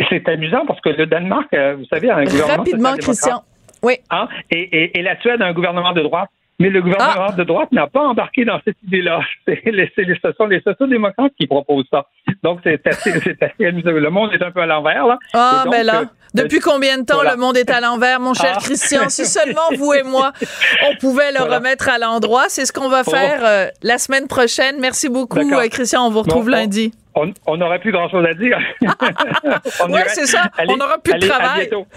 [0.09, 2.57] c'est amusant parce que le Danemark, euh, vous savez, a un gouvernement.
[2.57, 3.41] Rapidement, Christian.
[3.81, 3.93] Oui.
[4.09, 4.27] Hein?
[4.51, 6.29] Et, et, et, la Suède a un gouvernement de droite.
[6.57, 7.31] Mais le gouvernement ah.
[7.33, 9.19] de droite n'a pas embarqué dans cette idée-là.
[9.47, 12.05] Ce sont les sociodémocrates qui proposent ça.
[12.43, 13.91] Donc, c'est assez, assez amusant.
[13.91, 15.19] Le monde est un peu à l'envers, là.
[15.33, 17.31] Ah, mais là, euh, depuis combien de temps voilà.
[17.31, 18.61] le monde est à l'envers, mon cher ah.
[18.61, 19.09] Christian?
[19.09, 20.31] Si seulement vous et moi,
[20.89, 21.57] on pouvait le voilà.
[21.57, 22.45] remettre à l'endroit.
[22.47, 24.77] C'est ce qu'on va faire euh, la semaine prochaine.
[24.79, 26.07] Merci beaucoup, euh, Christian.
[26.07, 26.93] On vous retrouve bon, lundi.
[27.15, 28.57] On n'aurait plus grand-chose à dire.
[28.81, 30.43] oui, c'est ça.
[30.57, 31.49] Allez, on n'aura plus allez, de travail.
[31.49, 31.87] À bientôt.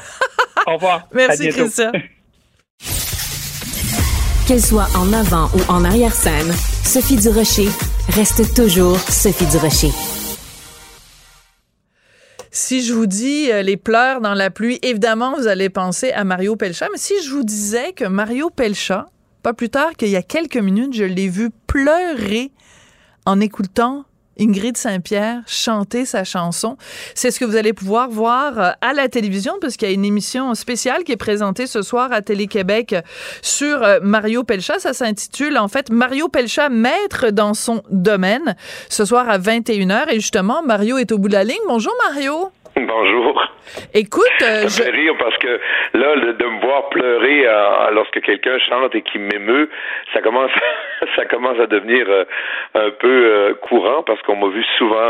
[0.66, 1.08] Au revoir.
[1.12, 1.92] Merci, Christian.
[4.48, 6.50] Qu'elle soit en avant ou en arrière-scène,
[6.82, 7.68] Sophie Durocher
[8.08, 9.90] reste toujours Sophie Durocher.
[12.50, 16.24] Si je vous dis euh, les pleurs dans la pluie, évidemment, vous allez penser à
[16.24, 16.86] Mario Pelcha.
[16.90, 19.10] Mais si je vous disais que Mario Pelcha,
[19.42, 22.50] pas plus tard qu'il y a quelques minutes, je l'ai vu pleurer
[23.26, 24.06] en écoutant
[24.38, 26.76] Ingrid Saint-Pierre chanter sa chanson.
[27.14, 29.94] C'est ce que vous allez pouvoir voir euh, à la télévision parce qu'il y a
[29.94, 32.94] une émission spéciale qui est présentée ce soir à Télé-Québec
[33.42, 34.78] sur euh, Mario Pelcha.
[34.78, 38.56] Ça s'intitule en fait Mario Pelcha, maître dans son domaine,
[38.88, 40.10] ce soir à 21h.
[40.10, 41.56] Et justement, Mario est au bout de la ligne.
[41.66, 42.50] Bonjour Mario.
[42.86, 43.42] Bonjour.
[43.94, 45.60] Écoute, euh, ça me fait rire parce que
[45.94, 49.68] là, de, de me voir pleurer euh, lorsque quelqu'un chante et qui m'émeut,
[50.12, 50.50] ça commence,
[51.16, 52.24] ça commence à devenir euh,
[52.74, 55.08] un peu euh, courant parce qu'on m'a vu souvent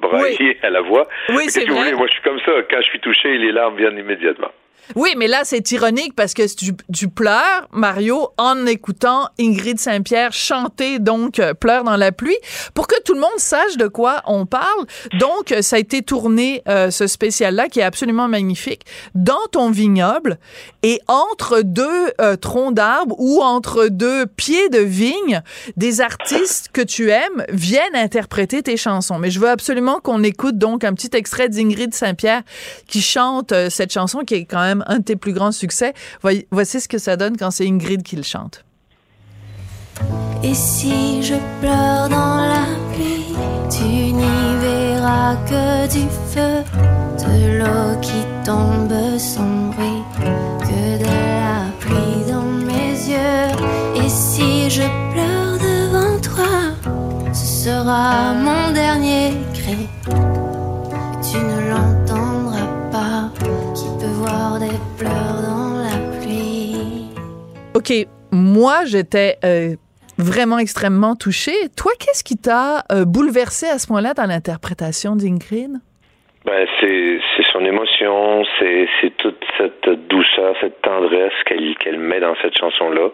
[0.00, 0.56] brailler Oui.
[0.62, 1.06] à la voix.
[1.30, 1.84] Oui, c'est vous vrai.
[1.86, 2.52] voulez, moi, je suis comme ça.
[2.70, 4.50] Quand je suis touché, les larmes viennent immédiatement.
[4.96, 10.32] Oui, mais là, c'est ironique parce que tu, tu pleures, Mario, en écoutant Ingrid Saint-Pierre
[10.32, 12.36] chanter, donc, euh, Pleure dans la pluie,
[12.74, 14.86] pour que tout le monde sache de quoi on parle.
[15.18, 18.82] Donc, euh, ça a été tourné, euh, ce spécial-là, qui est absolument magnifique,
[19.14, 20.38] dans ton vignoble
[20.82, 25.42] et entre deux euh, troncs d'arbres ou entre deux pieds de vigne,
[25.76, 29.18] des artistes que tu aimes viennent interpréter tes chansons.
[29.18, 32.42] Mais je veux absolument qu'on écoute donc un petit extrait d'Ingrid Saint-Pierre
[32.86, 35.94] qui chante euh, cette chanson qui est quand même un de tes plus grands succès.
[36.50, 38.64] Voici ce que ça donne quand c'est Ingrid qui le chante.
[40.42, 43.34] Et si je pleure dans la pluie,
[43.70, 46.64] tu n'y verras que du feu,
[47.18, 50.02] de l'eau qui tombe sans bruit,
[50.60, 54.02] que de la pluie dans mes yeux.
[54.02, 56.74] Et si je pleure devant toi,
[57.34, 59.34] ce sera mon dernier
[67.72, 67.92] OK,
[68.32, 69.76] moi, j'étais euh,
[70.18, 71.68] vraiment extrêmement touchée.
[71.76, 75.70] Toi, qu'est-ce qui t'a euh, bouleversé à ce point-là dans l'interprétation d'Ingrid?
[76.44, 77.20] Ben, c'est
[77.52, 83.10] son émotion, c'est toute cette douceur, cette tendresse qu'elle qu'elle met dans cette chanson-là.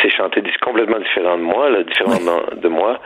[0.00, 2.18] C'est chanté complètement différent de moi, là, différent
[2.56, 2.98] de moi.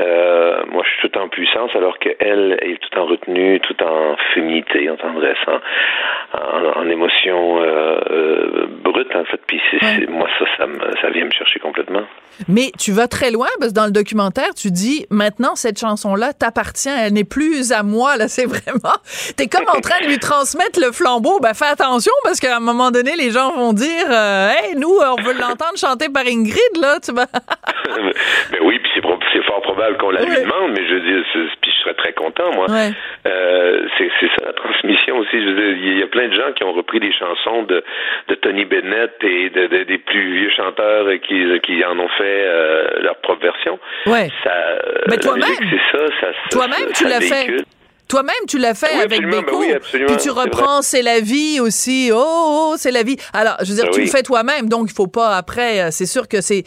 [0.00, 4.16] Euh, moi, je suis tout en puissance, alors qu'elle est tout en retenue, tout en
[4.32, 9.40] féminité, en tendresse, en, en, en émotion euh, euh, brute, en fait.
[9.46, 9.60] Puis
[10.08, 10.66] moi, ça,
[11.00, 12.02] ça, vient me chercher complètement.
[12.48, 16.32] Mais tu vas très loin parce que dans le documentaire, tu dis maintenant cette chanson-là
[16.32, 18.94] t'appartient, elle n'est plus à moi là, c'est vraiment
[19.36, 21.40] t'es comme en train de lui transmettre le flambeau.
[21.40, 25.20] Ben fais attention parce qu'à un moment donné, les gens vont dire hey nous on
[25.22, 27.26] veut l'entendre chanter par Ingrid là, tu vas
[28.52, 28.80] mais oui,
[29.32, 31.24] c'est, fort probable qu'on la lui demande, mais je veux dire,
[31.60, 32.66] puis je serais très content, moi.
[32.70, 32.90] Ouais.
[33.26, 35.32] Euh, c'est, ça la transmission aussi.
[35.42, 37.82] Je veux dire, il y a plein de gens qui ont repris des chansons de,
[38.28, 42.22] de Tony Bennett et de, de- des plus vieux chanteurs qui, qui en ont fait
[42.46, 43.78] euh, leur propre version.
[44.06, 44.28] Ouais.
[44.44, 44.52] Ça,
[45.08, 45.42] Mais toi-même.
[45.70, 46.28] c'est ça.
[46.50, 47.64] Toi-même, tu l'as fait.
[48.08, 49.60] Toi-même, tu l'as fait Oui, avec Beko.
[49.60, 52.10] ben oui, puis tu reprends C'est la vie aussi.
[52.10, 52.16] Oh,
[52.72, 53.16] oh, c'est la vie.
[53.34, 54.06] Alors, je veux dire, Ben tu oui.
[54.06, 55.80] le fais toi-même, donc il faut pas après.
[55.82, 56.62] euh, C'est sûr que c'est.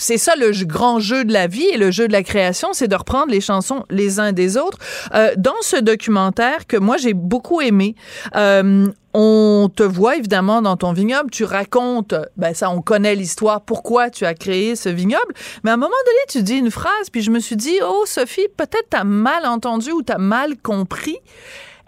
[0.00, 2.86] C'est ça le grand jeu de la vie et le jeu de la création, c'est
[2.86, 4.78] de reprendre les chansons les uns des autres.
[5.12, 7.96] Euh, dans ce documentaire que moi j'ai beaucoup aimé,
[8.36, 13.62] euh, on te voit évidemment dans ton vignoble, tu racontes, ben ça on connaît l'histoire,
[13.62, 15.34] pourquoi tu as créé ce vignoble,
[15.64, 18.04] mais à un moment donné tu dis une phrase, puis je me suis dit, oh
[18.06, 21.18] Sophie, peut-être t'as mal entendu ou t'as mal compris.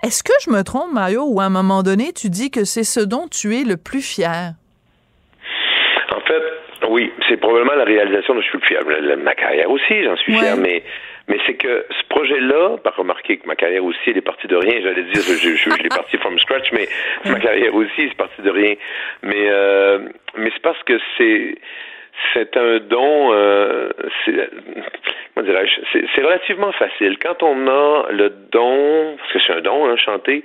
[0.03, 2.85] Est-ce que je me trompe, Mario, ou à un moment donné tu dis que c'est
[2.85, 4.55] ce dont tu es le plus fier?
[6.91, 8.81] Oui, c'est probablement la réalisation dont je suis fier.
[9.23, 10.41] Ma carrière aussi, j'en suis Ouais.
[10.41, 10.83] fier, mais
[11.29, 14.57] mais c'est que ce projet-là, pas remarqué que ma carrière aussi, elle est partie de
[14.57, 14.81] rien.
[14.83, 16.89] J'allais dire, je, je, je, je l'ai parti from scratch, mais
[17.27, 18.75] ma carrière aussi, c'est parti de rien.
[19.23, 20.01] Mais euh,
[20.37, 21.55] mais c'est parce que c'est
[22.33, 23.91] c'est un don, euh,
[24.25, 27.19] c'est, relativement facile.
[27.19, 30.45] Quand on a le don, parce que c'est un don, hein, chanter,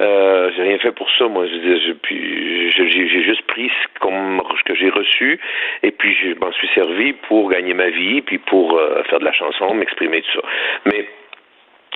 [0.00, 1.46] euh, j'ai rien fait pour ça, moi.
[1.46, 1.78] J'ai,
[3.22, 5.40] juste pris ce, ce que j'ai reçu,
[5.82, 9.24] et puis je m'en suis servi pour gagner ma vie, puis pour euh, faire de
[9.24, 10.48] la chanson, m'exprimer, tout ça.
[10.86, 11.06] Mais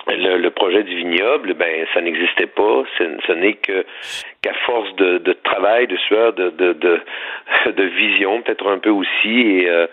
[0.07, 2.83] le, le projet du vignoble, ben ça n'existait pas.
[2.97, 3.85] Ce n'est que
[4.41, 6.99] qu'à force de, de travail, de sueur, de de, de,
[7.71, 9.85] de vision, peut-être un peu aussi, et, euh,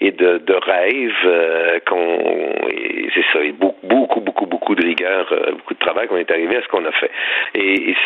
[0.00, 2.20] et de, de rêve, euh, qu'on
[2.68, 6.18] et c'est ça, et beaucoup, beaucoup, beaucoup, beaucoup de rigueur, euh, beaucoup de travail qu'on
[6.18, 7.10] est arrivé à ce qu'on a fait.
[7.54, 7.96] Et, et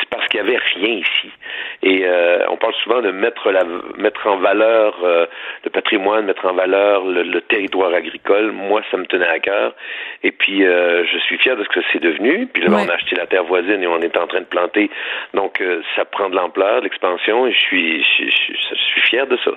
[0.00, 1.30] c'est parce qu'il y avait rien ici.
[1.82, 3.64] Et euh, on parle souvent de mettre la
[3.96, 5.26] mettre en valeur euh,
[5.64, 8.52] le patrimoine, mettre en valeur le, le territoire agricole.
[8.52, 9.74] Moi, ça me tenait à cœur.
[10.22, 12.46] Et puis, euh, je suis fier de ce que c'est devenu.
[12.46, 12.82] Puis là, Ouais.
[12.86, 14.90] on a acheté la terre voisine et on est en train de planter.
[15.34, 17.46] Donc, euh, ça prend de l'ampleur, l'expansion.
[17.46, 18.04] Et je suis,
[19.08, 19.50] fier de ça.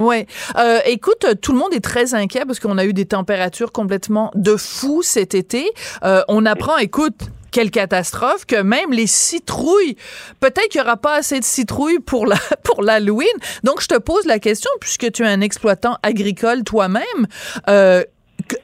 [0.00, 0.26] Ouais.
[0.58, 4.30] Euh, écoute, tout le monde est très inquiet parce qu'on a eu des températures complètement
[4.34, 5.70] de fou cet été.
[6.04, 7.14] Euh, on apprend, écoute,
[7.50, 9.96] quelle catastrophe que même les citrouilles,
[10.40, 13.26] peut-être qu'il y aura pas assez de citrouilles pour la pour l'Halloween.
[13.64, 17.26] Donc je te pose la question puisque tu es un exploitant agricole toi-même.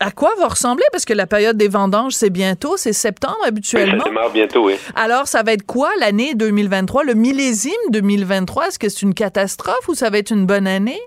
[0.00, 0.84] À quoi va ressembler?
[0.92, 4.04] Parce que la période des vendanges c'est bientôt, c'est septembre Ça habituellement.
[4.04, 4.74] démarre bientôt, oui.
[4.96, 9.88] Alors ça va être quoi l'année 2023, le millésime 2023 Est-ce que c'est une catastrophe
[9.88, 11.00] ou ça va être une bonne année?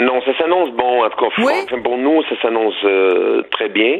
[0.00, 1.04] Non, ça s'annonce bon.
[1.04, 1.52] En tout cas, Oui.
[1.64, 3.98] enfin, pour nous, ça s'annonce euh, très bien.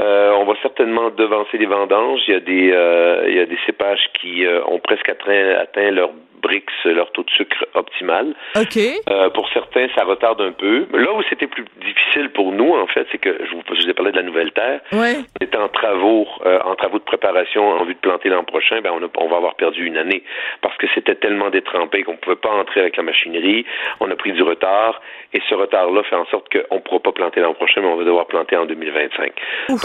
[0.00, 2.20] Euh, on va certainement devancer les vendanges.
[2.28, 5.56] Il y a des, euh, il y a des cépages qui euh, ont presque atteint,
[5.60, 6.10] atteint leur
[6.42, 8.34] Brix, leur taux de sucre optimal.
[8.54, 8.76] OK.
[9.08, 10.84] Euh, pour certains, ça retarde un peu.
[10.92, 13.88] Là où c'était plus difficile pour nous, en fait, c'est que je vous, je vous
[13.88, 14.80] ai parlé de la nouvelle terre.
[14.92, 15.14] Ouais.
[15.40, 18.82] On était en travaux, euh, en travaux de préparation en vue de planter l'an prochain.
[18.82, 20.22] Ben on, a- on va avoir perdu une année
[20.60, 23.64] parce que c'était tellement détrempé qu'on pouvait pas entrer avec la machinerie.
[24.00, 25.00] On a pris du retard
[25.32, 27.96] et ce retard-là fait en sorte qu'on ne pourra pas planter l'an prochain, mais on
[27.96, 29.32] va devoir planter en 2025.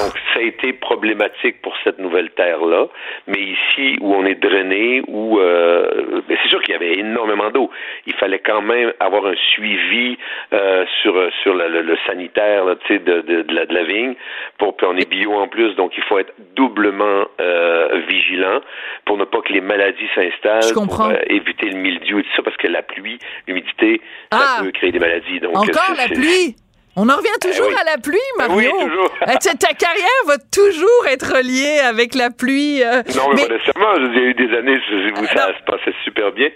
[0.04, 2.88] Donc ça a été problématique pour cette nouvelle terre-là.
[3.28, 7.50] Mais ici où on est drainé, où euh, ben, c'est sûr qu'il y avait énormément
[7.50, 7.70] d'eau.
[8.08, 10.18] Il fallait quand même avoir un suivi
[10.54, 14.16] euh, sur sur le, le- le sanitaire là, de, de, de la, de la vigne.
[14.58, 18.62] Pour puis on est bio en plus, donc il faut être doublement euh, vigilant
[19.06, 22.44] pour ne pas que les maladies s'installent, pour euh, éviter le mildiou et tout ça,
[22.44, 24.62] parce que la pluie, l'humidité, ça Ah!
[24.64, 25.40] peut créer des maladies.
[25.40, 26.56] Donc Encore la pluie?
[27.02, 27.80] On en revient toujours Eh oui.
[27.82, 28.72] à la pluie, Ben Mario.
[28.76, 29.10] oui, toujours.
[29.24, 32.84] Eh, ta carrière va toujours être reliée avec la pluie.
[32.84, 33.96] euh, Non, mais, mais- pas nécessairement.
[33.96, 35.54] Il y a eu des années où ça non.
[35.58, 36.50] se passait super bien.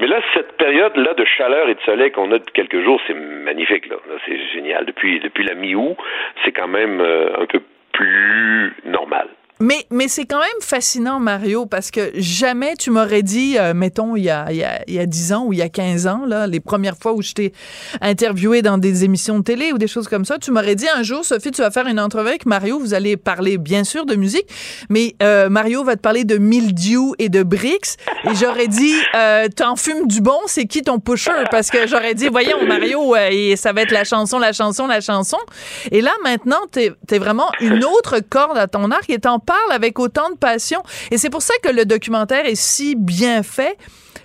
[0.00, 3.14] Mais là, cette période-là de chaleur et de soleil qu'on a depuis quelques jours, c'est
[3.14, 3.86] magnifique.
[3.88, 4.84] Là, Là, c'est génial.
[4.84, 5.96] Depuis, depuis la mi-août,
[6.44, 7.60] c'est quand même euh, un peu
[7.92, 9.28] plus normal.
[9.60, 14.14] Mais, mais c'est quand même fascinant, Mario, parce que jamais tu m'aurais dit, euh, mettons,
[14.14, 15.68] il y, a, il, y a, il y a 10 ans ou il y a
[15.68, 17.52] 15 ans, là, les premières fois où je t'ai
[18.00, 21.02] interviewé dans des émissions de télé ou des choses comme ça, tu m'aurais dit un
[21.02, 24.14] jour, Sophie, tu vas faire une entrevue avec Mario, vous allez parler bien sûr de
[24.14, 24.46] musique,
[24.88, 29.48] mais euh, Mario va te parler de mildiou et de bricks, et j'aurais dit, euh,
[29.48, 31.32] t'en fumes du bon, c'est qui ton pusher?
[31.50, 34.86] Parce que j'aurais dit, voyons, Mario, euh, et ça va être la chanson, la chanson,
[34.86, 35.38] la chanson.
[35.90, 39.72] Et là, maintenant, t'es es vraiment une autre corde à ton arc et t'en parles
[39.72, 40.82] avec autant de passion.
[41.10, 43.76] Et c'est pour ça que le documentaire est si bien fait.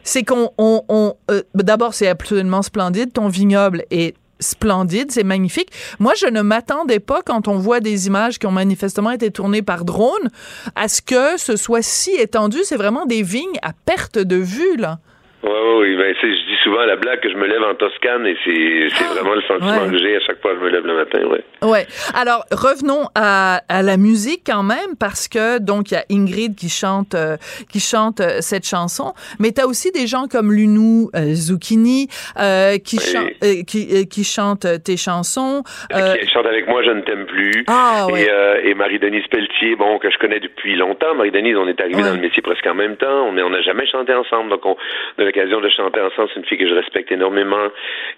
[0.04, 3.14] C'est qu'on, on, on, euh, d'abord, c'est absolument splendide.
[3.14, 5.70] Ton vignoble est splendide, c'est magnifique.
[6.00, 9.62] Moi, je ne m'attendais pas, quand on voit des images qui ont manifestement été tournées
[9.62, 10.28] par drone,
[10.76, 12.58] à ce que ce soit si étendu.
[12.64, 15.00] C'est vraiment des vignes à perte de vue, là.
[15.44, 15.98] Oui, oui, oui.
[15.98, 19.04] Ben, je dis souvent la blague que je me lève en Toscane et c'est, c'est
[19.14, 19.92] vraiment le sentiment Ouais.
[19.92, 21.44] que j'ai à chaque fois que je me lève le matin, ouais.
[21.62, 21.86] Ouais.
[22.16, 26.56] Alors revenons à, à la musique quand même parce que donc il y a Ingrid
[26.56, 27.38] qui chante euh,
[27.72, 32.08] qui chante euh, cette chanson, mais tu as aussi des gens comme Lunou euh, Zucchini
[32.08, 33.04] qui Oui.
[33.04, 35.64] chan- qui euh, tes chansons.
[35.92, 37.64] Qui chante avec moi, je ne t'aime plus.
[37.68, 38.28] Ah, ouais.
[38.64, 41.16] Et, et Marie-Denise Pelletier, bon, que je connais depuis longtemps.
[41.16, 42.10] Marie-Denise, on est arrivés Ouais.
[42.10, 43.28] dans le métier presque en même temps.
[43.28, 44.76] On n'a jamais chanté ensemble, donc on,
[45.18, 46.30] on a l'occasion de chanter ensemble.
[46.34, 47.68] C'est une fille que je respecte énormément.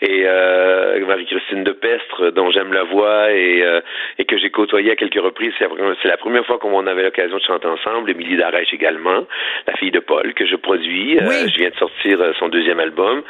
[0.02, 3.82] Et euh, Marie-Christine de Pestre, dont j'aime la voix et, euh,
[4.18, 5.54] et que j'ai côtoyé à quelques reprises.
[5.58, 8.10] C'est la, première fois qu'on avait l'occasion de chanter ensemble.
[8.10, 9.26] Émilie Darèche également,
[9.68, 11.18] la fille de Paul, que je produis.
[11.18, 13.24] Euh, je viens de sortir euh, son deuxième album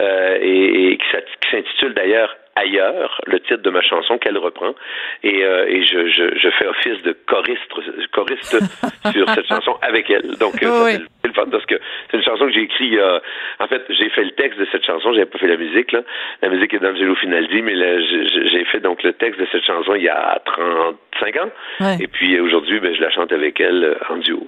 [0.00, 1.06] euh, et, et qui
[1.50, 4.74] s'intitule d'ailleurs ailleurs, le titre de ma chanson qu'elle reprend,
[5.22, 8.56] et, euh, et je, je, je fais office de choriste, choriste
[9.12, 10.36] sur cette chanson avec elle.
[10.38, 10.92] Donc, euh, Oui.
[10.92, 11.76] c'est le- fun parce que
[12.10, 12.92] c'est une chanson que j'ai écrite.
[12.98, 13.18] euh,
[13.58, 15.12] en fait, j'ai fait le texte de cette chanson.
[15.14, 16.02] J'avais pas fait la musique là.
[16.42, 20.02] La musique est d'Angelo Finaldi, mais j'ai- fait donc le texte de cette chanson il
[20.04, 21.50] y a 35 ans.
[22.00, 24.46] Et puis aujourd'hui, ben, je la chante avec elle euh, en duo.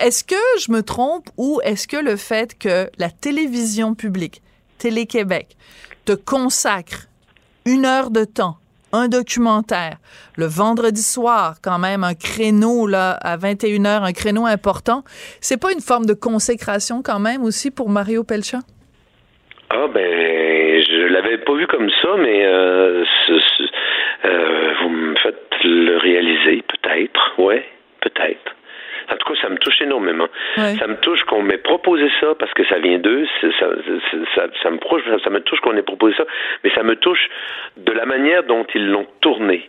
[0.00, 4.40] Est-ce que je me trompe ou est-ce que le fait que la télévision publique,
[4.78, 5.48] Télé-Québec,
[6.06, 7.06] te consacre
[7.66, 8.56] une heure de temps,
[8.92, 9.96] un documentaire,
[10.36, 15.02] le vendredi soir, quand même, un créneau là, à 21h, un créneau important,
[15.40, 18.58] c'est pas une forme de consécration quand même aussi pour Mario Pelcha?
[19.70, 23.04] Ah ben, je l'avais pas vu comme ça, mais euh,
[24.24, 27.64] euh, vous me faites le réaliser, peut-être, ouais,
[28.00, 28.54] peut-être.
[29.12, 30.28] En tout cas, ça me touche énormément.
[30.56, 30.74] Ouais.
[30.78, 33.26] Ça me touche qu'on m'ait proposé ça parce que ça vient d'eux.
[33.40, 36.24] Ça, c'est- ça, ça me proche, ça me touche qu'on ait proposé ça,
[36.64, 37.28] mais ça me touche
[37.76, 39.68] de la manière dont ils l'ont tourné,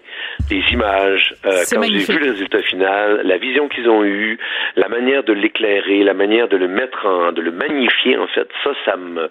[0.50, 1.36] les images.
[1.46, 4.38] euh, quand j'ai vu le résultat final, la vision qu'ils ont eue,
[4.76, 8.48] la manière de l'éclairer, la manière de le mettre en, de le magnifier en fait,
[8.64, 9.30] ça, ça me,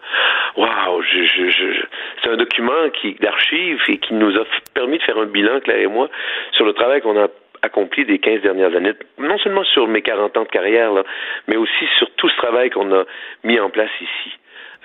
[0.56, 1.86] waouh, je, je, je, je-
[2.22, 4.44] c'est un document qui d'archives et qui nous a
[4.74, 6.08] permis de faire un bilan Claire et moi
[6.52, 7.28] sur le travail qu'on a
[7.62, 11.04] accompli des 15 dernières années, non seulement sur mes 40 ans de carrière, là,
[11.48, 13.04] mais aussi sur tout ce travail qu'on a
[13.44, 14.36] mis en place ici.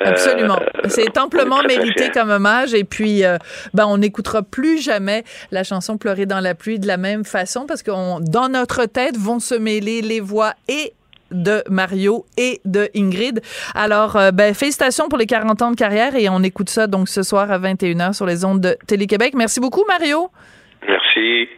[0.02, 0.60] Euh, Absolument.
[0.60, 2.76] euh, C'est amplement mérité comme hommage.
[2.76, 3.38] Et puis, euh,
[3.74, 7.66] ben, on n'écoutera plus jamais la chanson Pleurer dans la pluie de la même façon
[7.68, 7.90] parce que
[8.32, 10.94] dans notre tête vont se mêler les voix et
[11.32, 13.42] de Mario et de Ingrid.
[13.76, 17.10] Alors, euh, ben, félicitations pour les 40 ans de carrière et on écoute ça donc
[17.10, 19.34] ce soir à 21h sur les ondes de Télé-Québec.
[19.36, 20.30] Merci beaucoup, Mario.
[20.88, 21.50] Merci.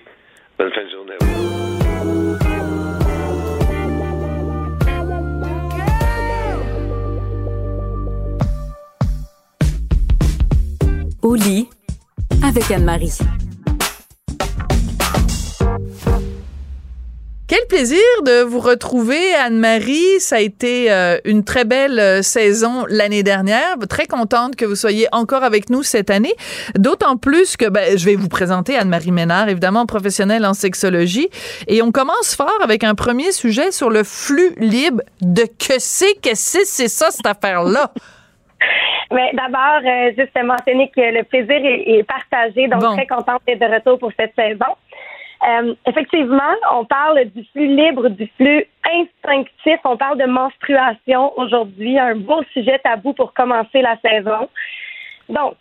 [11.22, 11.70] Au lit
[12.44, 13.20] avec Anne-Marie.
[17.50, 17.98] Quel plaisir
[18.28, 20.20] de vous retrouver, Anne-Marie.
[20.20, 23.76] Ça a été euh, une très belle euh, saison l'année dernière.
[23.90, 26.36] Très contente que vous soyez encore avec nous cette année.
[26.76, 31.28] D'autant plus que ben, je vais vous présenter Anne-Marie Ménard, évidemment professionnelle en sexologie.
[31.68, 36.22] Et on commence fort avec un premier sujet sur le flux libre de que c'est,
[36.22, 37.94] que c'est, c'est ça, cette affaire-là.
[39.12, 42.96] Mais d'abord, euh, juste mentionner que le plaisir est, est partagé, donc Bon.
[42.96, 44.76] très contente d'être de retour pour cette saison.
[45.48, 49.80] Euh, effectivement, on parle du flux libre, du flux instinctif.
[49.86, 54.50] On parle de menstruation aujourd'hui, un beau sujet tabou pour commencer la saison.
[55.30, 55.56] Donc,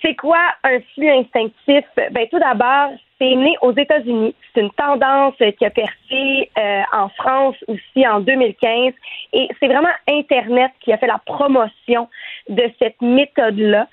[0.00, 1.84] c'est quoi un flux instinctif?
[1.96, 4.34] Ben, tout d'abord, c'est né aux États-Unis.
[4.54, 8.94] C'est une tendance qui a percé euh, en France aussi en 2015.
[9.34, 12.08] Et c'est vraiment Internet qui a fait la promotion
[12.48, 13.86] de cette méthode-là.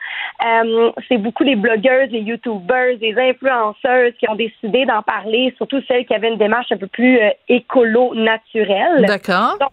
[0.46, 5.82] Euh, c'est beaucoup les blogueuses, les YouTubers, les influenceuses qui ont décidé d'en parler, surtout
[5.88, 9.06] celles qui avaient une démarche un peu plus euh, écolo-naturelle.
[9.06, 9.58] D'accord.
[9.60, 9.72] Donc,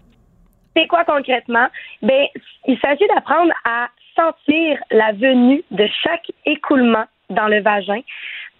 [0.76, 1.68] c'est quoi concrètement?
[2.02, 2.26] Ben,
[2.66, 8.00] il s'agit d'apprendre à sentir la venue de chaque écoulement dans le vagin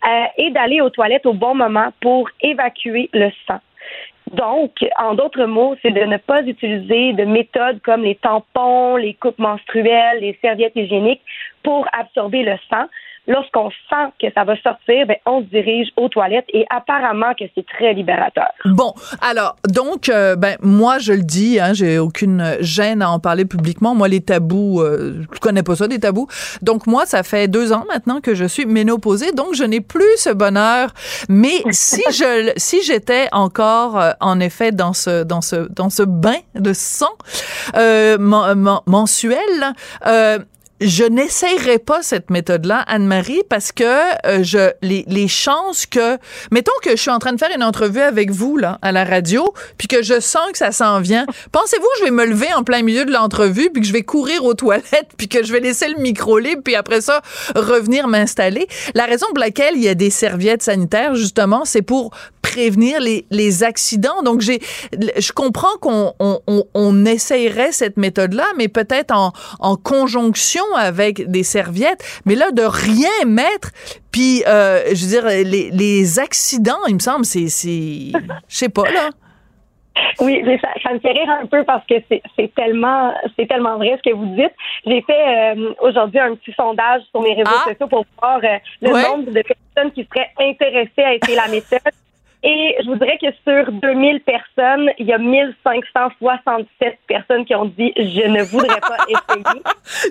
[0.06, 3.60] euh, et d'aller aux toilettes au bon moment pour évacuer le sang.
[4.32, 9.14] Donc, en d'autres mots, c'est de ne pas utiliser de méthodes comme les tampons, les
[9.14, 11.22] coupes menstruelles, les serviettes hygiéniques
[11.62, 12.86] pour absorber le sang.
[13.26, 17.44] Lorsqu'on sent que ça va sortir, ben, on se dirige aux toilettes et apparemment que
[17.54, 18.48] c'est très libérateur.
[18.66, 23.18] Bon, alors, donc, euh, ben, moi, je le dis, hein, j'ai aucune gêne à en
[23.20, 23.94] parler publiquement.
[23.94, 26.26] Moi, les tabous, euh, je connais pas ça, des tabous.
[26.60, 30.16] Donc, moi, ça fait deux ans maintenant que je suis ménopausée, donc je n'ai plus
[30.18, 30.90] ce bonheur.
[31.28, 36.02] Mais si je, si j'étais encore, euh, en effet, dans ce, dans ce, dans ce
[36.02, 37.06] bain de sang
[37.76, 39.38] euh, men- men- mensuel,
[40.06, 40.38] euh,
[40.84, 43.84] je n'essayerai pas cette méthode-là, Anne-Marie, parce que
[44.26, 46.18] euh, je les, les chances que,
[46.50, 49.04] mettons que je suis en train de faire une entrevue avec vous là à la
[49.04, 51.24] radio, puis que je sens que ça s'en vient.
[51.52, 54.02] Pensez-vous que je vais me lever en plein milieu de l'entrevue, puis que je vais
[54.02, 57.22] courir aux toilettes, puis que je vais laisser le micro libre, puis après ça
[57.56, 58.68] revenir m'installer?
[58.94, 62.10] La raison pour laquelle il y a des serviettes sanitaires, justement, c'est pour
[62.54, 64.22] prévenir les, les accidents.
[64.22, 64.58] Donc, j'ai,
[65.26, 71.30] je comprends qu'on on, on, on essayerait cette méthode-là, mais peut-être en, en conjonction avec
[71.30, 72.02] des serviettes.
[72.26, 73.70] Mais là, de rien mettre,
[74.12, 78.12] puis, euh, je veux dire, les, les accidents, il me semble, c'est, c'est,
[78.48, 79.10] je sais pas, là.
[80.20, 83.46] Oui, mais ça, ça me fait rire un peu parce que c'est c'est tellement c'est
[83.46, 84.54] tellement vrai ce que vous dites.
[84.84, 85.24] J'ai fait
[85.56, 87.68] euh, aujourd'hui un petit sondage sur mes réseaux Ah.
[87.70, 91.94] sociaux pour voir euh, le nombre de personnes qui seraient intéressées à essayer la méthode.
[92.46, 97.64] Et je vous dirais que sur 2000 personnes, il y a 1567 personnes qui ont
[97.64, 99.62] dit je ne voudrais pas essayer.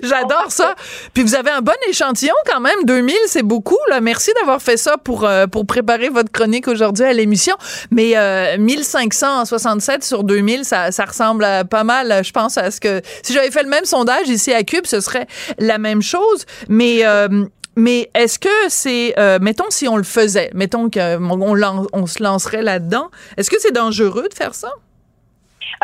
[0.02, 0.74] J'adore ça.
[1.14, 2.84] Puis vous avez un bon échantillon quand même.
[2.86, 3.78] 2000, c'est beaucoup.
[3.88, 4.00] Là.
[4.00, 7.54] Merci d'avoir fait ça pour, euh, pour préparer votre chronique aujourd'hui à l'émission.
[7.92, 12.80] Mais euh, 1567 sur 2000, ça, ça ressemble à pas mal, je pense, à ce
[12.80, 13.00] que...
[13.22, 15.28] Si j'avais fait le même sondage ici à Cube, ce serait
[15.58, 16.46] la même chose.
[16.68, 17.06] Mais...
[17.06, 17.44] euh,
[17.76, 22.62] mais est-ce que c'est, euh, mettons si on le faisait, mettons qu'on on, se lancerait
[22.62, 24.70] là-dedans, est-ce que c'est dangereux de faire ça?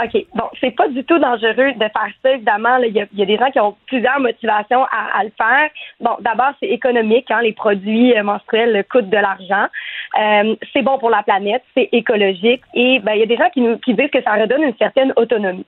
[0.03, 0.25] OK.
[0.35, 2.31] Bon, c'est pas du tout dangereux de faire ça.
[2.31, 5.69] Évidemment, il y, a- des gens qui ont plusieurs motivations à, à le faire.
[6.01, 7.31] Bon, d'abord, c'est économique.
[7.31, 9.67] Hein, les produits euh, menstruels coûtent de l'argent.
[10.19, 12.63] Euh, c'est bon pour la planète, c'est écologique.
[12.75, 14.77] Et ben, il y a des gens qui nous qui disent que ça redonne une
[14.79, 15.67] certaine autonomie.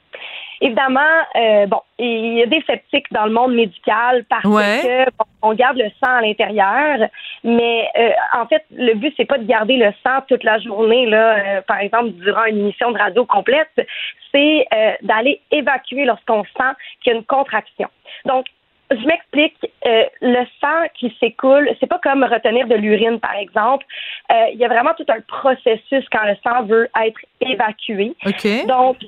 [0.63, 1.01] Évidemment,
[1.35, 4.81] euh, bon, il y a des sceptiques dans le monde médical parce Ouais.
[4.83, 7.09] que bon, on garde le sang à l'intérieur,
[7.43, 8.11] mais euh,
[8.41, 11.61] en fait, le but c'est pas de garder le sang toute la journée là, euh,
[11.63, 13.75] par exemple durant une émission de radio complète,
[14.31, 17.89] c'est euh, d'aller évacuer lorsqu'on sent qu'il y a une contraction.
[18.25, 18.47] Donc
[18.93, 19.57] je m'explique,
[19.87, 23.87] euh, le sang qui s'écoule, c'est pas comme retenir de l'urine, par exemple.
[24.31, 28.13] Euh, Il y a vraiment tout un processus quand le sang veut être évacué.
[28.27, 28.67] OK.
[28.67, 28.99] Donc,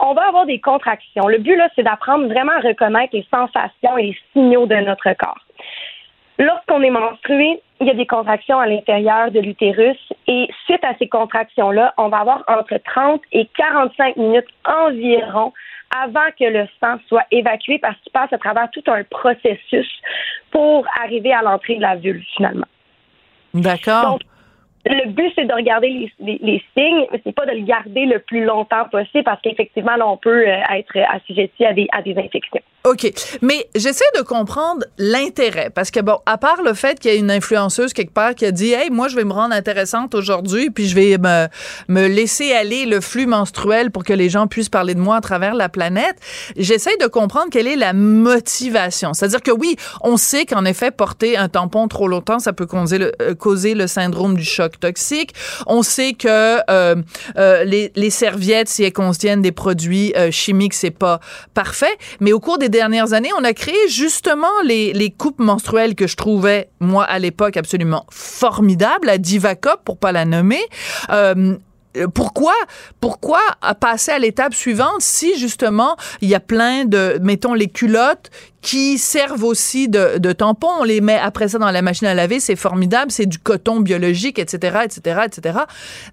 [0.00, 1.28] on va avoir des contractions.
[1.28, 5.12] Le but, là, c'est d'apprendre vraiment à reconnaître les sensations et les signaux de notre
[5.14, 5.44] corps.
[6.38, 10.94] Lorsqu'on est menstrué, il y a des contractions à l'intérieur de l'utérus et suite à
[10.98, 15.52] ces contractions-là, on va avoir entre 30 et 45 minutes environ
[15.94, 19.88] avant que le sang soit évacué parce qu'il passe à travers tout un processus
[20.50, 22.66] pour arriver à l'entrée de la vulve finalement.
[23.52, 24.18] D'accord.
[24.86, 28.06] Le but, c'est de regarder les, les- les signes, mais c'est pas de le garder
[28.06, 32.00] le plus longtemps possible parce qu'effectivement, là, on peut euh, être assujetti à des, à
[32.02, 32.62] des infections.
[32.84, 33.12] OK.
[33.42, 35.70] Mais j'essaie de comprendre l'intérêt.
[35.70, 38.46] Parce que, bon, à part le fait qu'il y a une influenceuse quelque part qui
[38.46, 41.46] a dit Hey, moi, je vais me rendre intéressante aujourd'hui, puis je vais me,
[41.88, 45.20] me laisser aller le flux menstruel pour que les gens puissent parler de moi à
[45.20, 46.16] travers la planète,
[46.56, 49.12] j'essaie de comprendre quelle est la motivation.
[49.12, 52.98] C'est-à-dire que oui, on sait qu'en effet, porter un tampon trop longtemps, ça peut causer
[52.98, 55.34] le, euh, causer le syndrome du choc toxique.
[55.66, 56.96] On sait que euh,
[57.36, 61.20] euh, les, les serviettes, si elles contiennent des produits euh, chimiques, c'est pas
[61.52, 61.96] parfait.
[62.20, 66.16] Mais au cours des dernières années, on a créé justement les, coupes menstruelles que je
[66.16, 70.62] trouvais, moi, à l'époque, absolument formidables, la Divacop, pour pas la nommer.
[71.10, 71.56] Euh,
[72.14, 72.54] pourquoi,
[73.00, 77.68] pourquoi à passer à l'étape suivante si justement il y a plein de, mettons les
[77.68, 78.30] culottes
[78.62, 82.14] qui servent aussi de, de tampons, on les met après ça dans la machine à
[82.14, 85.58] laver, c'est formidable, c'est du coton biologique, etc., etc., etc.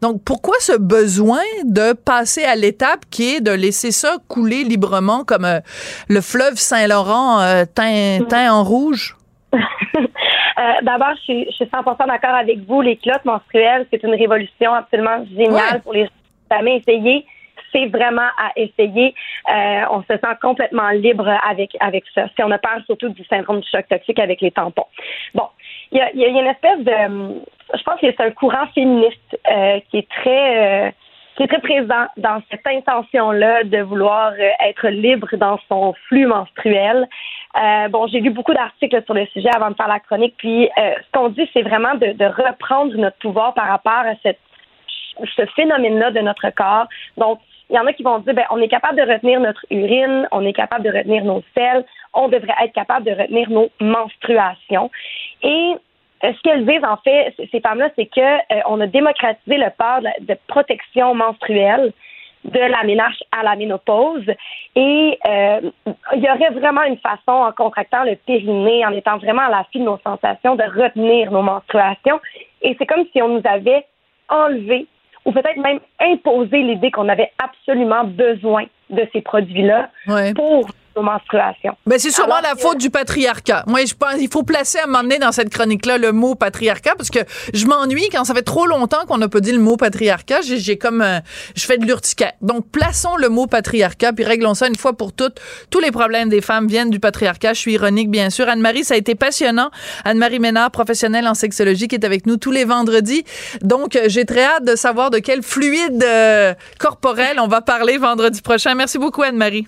[0.02, 5.24] Donc pourquoi ce besoin de passer à l'étape qui est de laisser ça couler librement
[5.26, 5.60] comme euh,
[6.08, 9.18] le fleuve Saint-Laurent euh, teint, teint en rouge?
[9.54, 12.82] Euh, D'abord, je suis, je suis 100 d'accord avec vous.
[12.82, 15.80] Les culottes menstruelles, c'est une révolution absolument géniale Ouais.
[15.84, 17.26] pour les gens qui n'ont jamais essayé.
[17.72, 19.14] C'est vraiment à essayer.
[19.54, 22.28] Euh, on se sent complètement libre avec avec ça.
[22.36, 24.88] Si on a peur surtout du syndrome du choc toxique avec les tampons.
[25.36, 25.48] Bon,
[25.92, 27.42] il y a, il y a une espèce de,
[27.78, 30.94] je pense que c'est un courant féministe euh, qui est très
[31.36, 34.34] qui est très présent dans cette intention-là de vouloir
[34.66, 37.08] être libre dans son flux menstruel.
[37.56, 40.70] Euh, bon, j'ai lu beaucoup d'articles sur le sujet avant de faire la chronique, puis
[40.78, 44.40] euh, ce qu'on dit, c'est vraiment de, de reprendre notre pouvoir par rapport à cette,
[45.36, 46.88] ce phénomène-là de notre corps.
[47.16, 47.40] Donc,
[47.70, 50.28] il y en a qui vont dire, ben, on est capable de retenir notre urine,
[50.32, 51.84] on est capable de retenir nos selles,
[52.14, 54.90] on devrait être capable de retenir nos menstruations.
[55.42, 55.76] Et
[56.24, 59.70] euh, ce qu'elles disent, en fait, ces femmes-là, c'est que euh, on a démocratisé le
[59.78, 61.92] port de protection menstruelle
[62.46, 64.26] de la ménage à la ménopause.
[64.76, 65.62] Et euh,
[66.16, 69.80] il y aurait vraiment une façon, en contractant le périnée, en étant vraiment à l'affût
[69.80, 72.20] de nos sensations, de retenir nos menstruations.
[72.62, 73.86] Et c'est comme si on nous avait
[74.30, 74.88] enlevé
[75.26, 80.34] ou peut-être même imposé l'idée qu'on avait absolument besoin de ces produits-là Ouais.
[80.34, 80.70] pour
[81.02, 81.76] menstruations.
[81.86, 83.64] Ben, c'est sûrement la faute du patriarcat.
[83.68, 86.36] Moi, je pense il faut placer à un moment donné dans cette chronique-là le mot
[86.36, 87.20] patriarcat parce que
[87.54, 90.42] je m'ennuie quand ça fait trop longtemps qu'on n'a pas dit le mot patriarcat.
[90.42, 91.20] J'ai comme, euh,
[91.56, 92.34] je fais de l'urticaire.
[92.42, 95.40] Donc, plaçons le mot patriarcat puis réglons ça une fois pour toutes.
[95.70, 97.54] Tous les problèmes des femmes viennent du patriarcat.
[97.54, 98.48] Je suis ironique, bien sûr.
[98.48, 99.70] Anne-Marie, ça a été passionnant.
[100.06, 103.24] Anne-Marie Ménard, professionnelle en sexologie, qui est avec nous tous les vendredis.
[103.62, 107.98] Donc, euh, j'ai très hâte de savoir de quel fluide euh, corporel on va parler
[107.98, 108.76] vendredi prochain.
[108.76, 109.68] Merci beaucoup, Anne-Marie.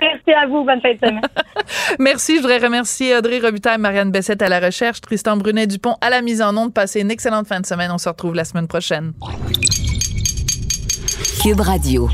[0.00, 0.64] Merci à vous.
[0.64, 1.20] Bonne fin de semaine.
[1.98, 2.36] Merci.
[2.36, 6.42] Je voudrais remercier Audrey Robitaille, Marianne Bessette à la recherche, Tristan Brunet-Dupont à la mise
[6.42, 6.72] en onde.
[6.72, 7.90] Passez une excellente fin de semaine.
[7.90, 9.12] On se retrouve la semaine prochaine.
[11.42, 12.08] Cube Radio.